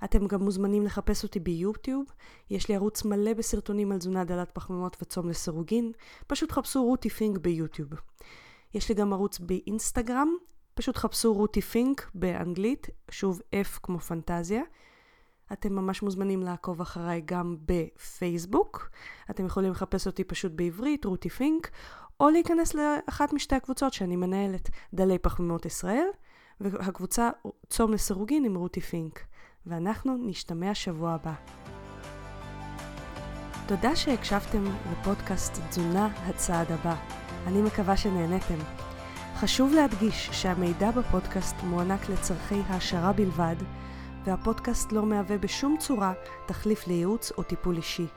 אתם 0.03 0.27
גם 0.27 0.43
מוזמנים 0.43 0.84
לחפש 0.84 1.23
אותי 1.23 1.39
ביוטיוב, 1.39 2.05
יש 2.49 2.69
לי 2.69 2.75
ערוץ 2.75 3.05
מלא 3.05 3.34
בסרטונים 3.34 3.91
על 3.91 3.97
תזונה 3.97 4.23
דלת 4.23 4.51
פחמימות 4.51 4.97
וצום 5.01 5.29
לסירוגין, 5.29 5.91
פשוט 6.27 6.51
חפשו 6.51 6.84
רותי 6.84 7.10
פינק 7.10 7.38
ביוטיוב. 7.38 7.89
יש 8.73 8.89
לי 8.89 8.95
גם 8.95 9.13
ערוץ 9.13 9.39
באינסטגרם, 9.39 10.29
פשוט 10.73 10.97
חפשו 10.97 11.34
רותי 11.34 11.62
פינק 11.62 12.12
באנגלית, 12.13 12.88
שוב 13.12 13.39
F 13.39 13.79
כמו 13.84 13.99
פנטזיה. 13.99 14.62
אתם 15.53 15.75
ממש 15.75 16.01
מוזמנים 16.01 16.43
לעקוב 16.43 16.82
אחריי 16.82 17.21
גם 17.25 17.58
בפייסבוק. 17.65 18.89
אתם 19.29 19.45
יכולים 19.45 19.71
לחפש 19.71 20.08
אותי 20.08 20.23
פשוט 20.23 20.51
בעברית, 20.55 21.05
רותי 21.05 21.29
פינק, 21.29 21.69
או 22.19 22.29
להיכנס 22.29 22.73
לאחת 22.73 23.34
משתי 23.34 23.55
הקבוצות 23.55 23.93
שאני 23.93 24.15
מנהלת, 24.15 24.69
דלי 24.93 25.17
פחמימות 25.17 25.65
ישראל, 25.65 26.08
והקבוצה 26.62 27.30
צום 27.69 27.93
לסירוגין 27.93 28.45
עם 28.45 28.56
רותי 28.56 28.82
פינק. 28.82 29.19
ואנחנו 29.65 30.17
נשתמע 30.22 30.76
שבוע 30.76 31.12
הבא. 31.12 31.34
תודה 33.67 33.95
שהקשבתם 33.95 34.63
לפודקאסט 34.91 35.60
תזונה 35.69 36.08
הצעד 36.26 36.72
הבא. 36.72 36.95
אני 37.48 37.62
מקווה 37.62 37.98
שנהניתם. 37.98 38.58
חשוב 39.36 39.74
להדגיש 39.74 40.30
שהמידע 40.32 40.91
בפודקאסט 40.91 41.56
מוענק 41.63 42.10
לצורכי 42.10 42.62
העשרה 42.68 43.14
בלבד, 43.14 43.55
והפודקאסט 44.26 44.91
לא 44.91 45.05
מהווה 45.05 45.38
בשום 45.38 45.76
צורה 45.80 46.14
תחליף 46.45 46.88
לייעוץ 46.88 47.32
או 47.38 47.43
טיפול 47.43 47.78
אישי. 47.78 48.07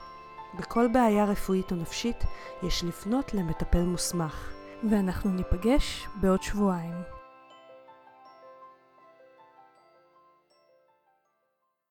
בכל 0.59 0.87
בעיה 0.93 1.25
רפואית 1.25 1.71
או 1.71 1.75
נפשית 1.75 2.23
יש 2.63 2.83
לפנות 2.83 3.33
למטפל 3.33 3.83
מוסמך. 3.83 4.51
ואנחנו 4.89 5.31
ניפגש 5.31 6.07
בעוד 6.21 6.43
שבועיים. 6.43 7.12